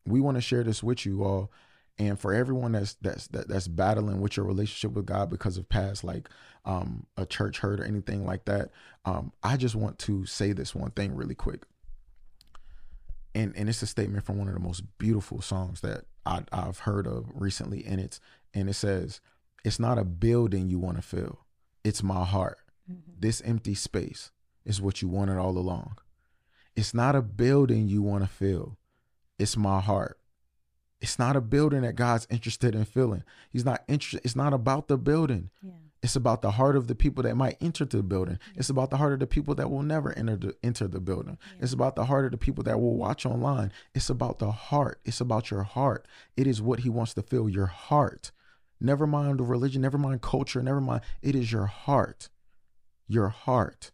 [0.07, 1.53] we want to share this with you all
[1.99, 5.69] and for everyone that's that's that, that's battling with your relationship with God because of
[5.69, 6.29] past like
[6.65, 8.71] um a church hurt or anything like that
[9.05, 11.65] um I just want to say this one thing really quick
[13.35, 16.81] and and it's a statement from one of the most beautiful songs that I, I've
[16.81, 18.21] heard of recently, and it's
[18.55, 19.21] and it says,
[19.65, 21.41] "It's not a building you want to fill,
[21.85, 22.59] it's my heart.
[22.91, 23.13] Mm-hmm.
[23.19, 24.31] This empty space
[24.65, 25.99] is what you wanted all along.
[26.81, 28.79] It's not a building you want to fill,
[29.39, 30.19] it's my heart.
[31.03, 33.23] It's not a building that God's interested in filling.
[33.51, 34.23] He's not interested.
[34.25, 35.51] It's not about the building.
[35.63, 35.73] Yeah.
[36.03, 38.39] It's about the heart of the people that might enter the building.
[38.55, 41.37] It's about the heart of the people that will never enter the, enter the building.
[41.61, 43.73] It's about the heart of the people that will watch online.
[43.95, 45.01] It's about the heart.
[45.05, 46.09] It's about your heart.
[46.35, 48.33] It is what he wants to fill your heart.
[48.81, 51.03] Never mind the religion, never mind culture, never mind.
[51.21, 52.31] It is your heart.
[53.07, 53.91] Your heart.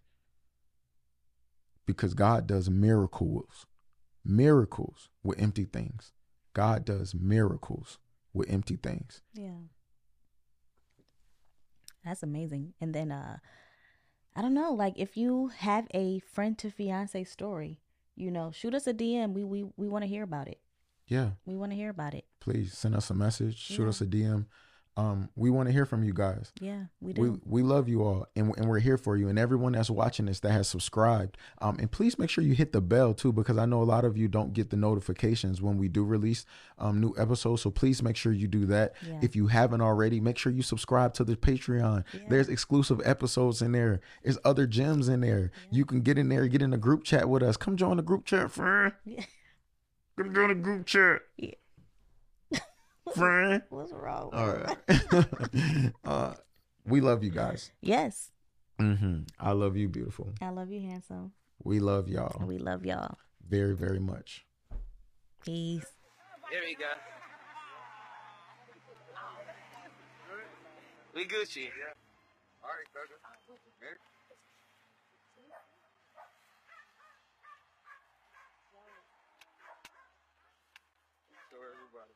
[1.87, 3.67] Because God does miracles.
[4.25, 6.13] Miracles with empty things.
[6.53, 7.99] God does miracles
[8.35, 9.21] with empty things.
[9.35, 9.61] Yeah.
[12.05, 12.75] That's amazing.
[12.81, 13.39] And then uh
[14.35, 17.81] I don't know, like if you have a friend to fiance story,
[18.15, 19.33] you know, shoot us a DM.
[19.33, 20.61] We we we want to hear about it.
[21.07, 21.31] Yeah.
[21.45, 22.25] We want to hear about it.
[22.41, 23.89] Please send us a message, shoot Yeah.
[23.89, 24.47] us a DM.
[24.99, 26.53] Um, we want to hear from you guys.
[26.59, 27.21] Yeah, we do.
[27.21, 29.29] We we love you all, and and we're here for you.
[29.29, 32.73] And everyone that's watching this that has subscribed, um, and please make sure you hit
[32.73, 35.77] the bell too, because I know a lot of you don't get the notifications when
[35.77, 36.47] we do release
[36.79, 37.61] um new episodes.
[37.61, 38.95] So please make sure you do that.
[39.07, 39.19] Yeah.
[39.23, 42.05] If you haven't already, make sure you subscribe to the Patreon.
[42.29, 44.01] There's exclusive episodes in there.
[44.23, 45.51] There's other gems in there.
[45.71, 47.57] You can get in there, get in a group chat with us.
[47.59, 48.93] Come join the group chat, friend.
[49.05, 49.25] Yeah.
[50.17, 51.51] Come join the group chat, Yeah.
[53.15, 53.63] Friend.
[53.71, 54.31] What's wrong?
[54.33, 55.93] All right.
[56.05, 56.35] uh,
[56.87, 57.71] we love you guys.
[57.81, 58.31] Yes.
[58.81, 59.23] Mm-hmm.
[59.41, 60.33] I love you, beautiful.
[60.43, 61.33] I love you, handsome.
[61.65, 63.17] We love y'all we love y'all.
[63.49, 64.45] very, very much.
[65.43, 65.87] Peace.
[66.51, 66.85] Here we go.
[71.15, 71.69] We Gucci.
[72.63, 73.17] All right, brother.
[73.81, 73.97] Merry-
[81.51, 82.13] Show everybody.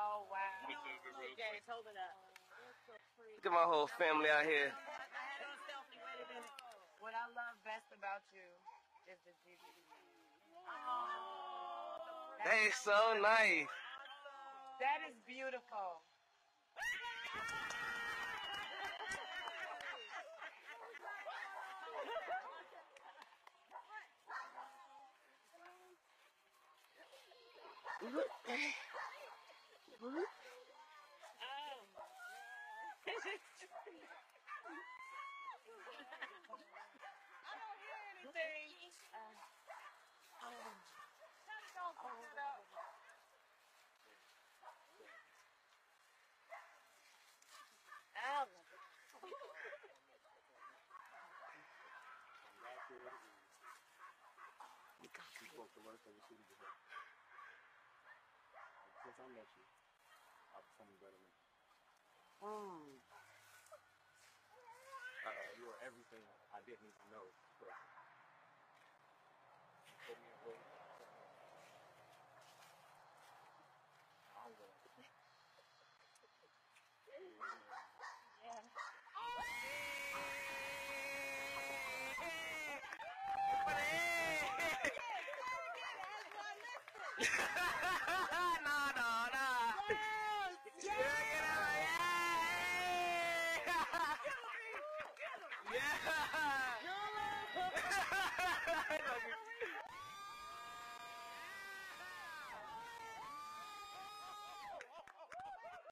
[0.00, 0.64] Oh wow.
[1.36, 2.16] James, hold it up.
[2.88, 4.72] Look at my whole family out here.
[7.04, 8.40] What I love best about you
[9.12, 9.76] is the GBD.
[12.48, 13.68] That is so nice.
[14.80, 16.00] That is beautiful.
[30.02, 30.08] Uh,
[59.32, 59.69] you
[65.70, 67.39] are everything I didn't even know.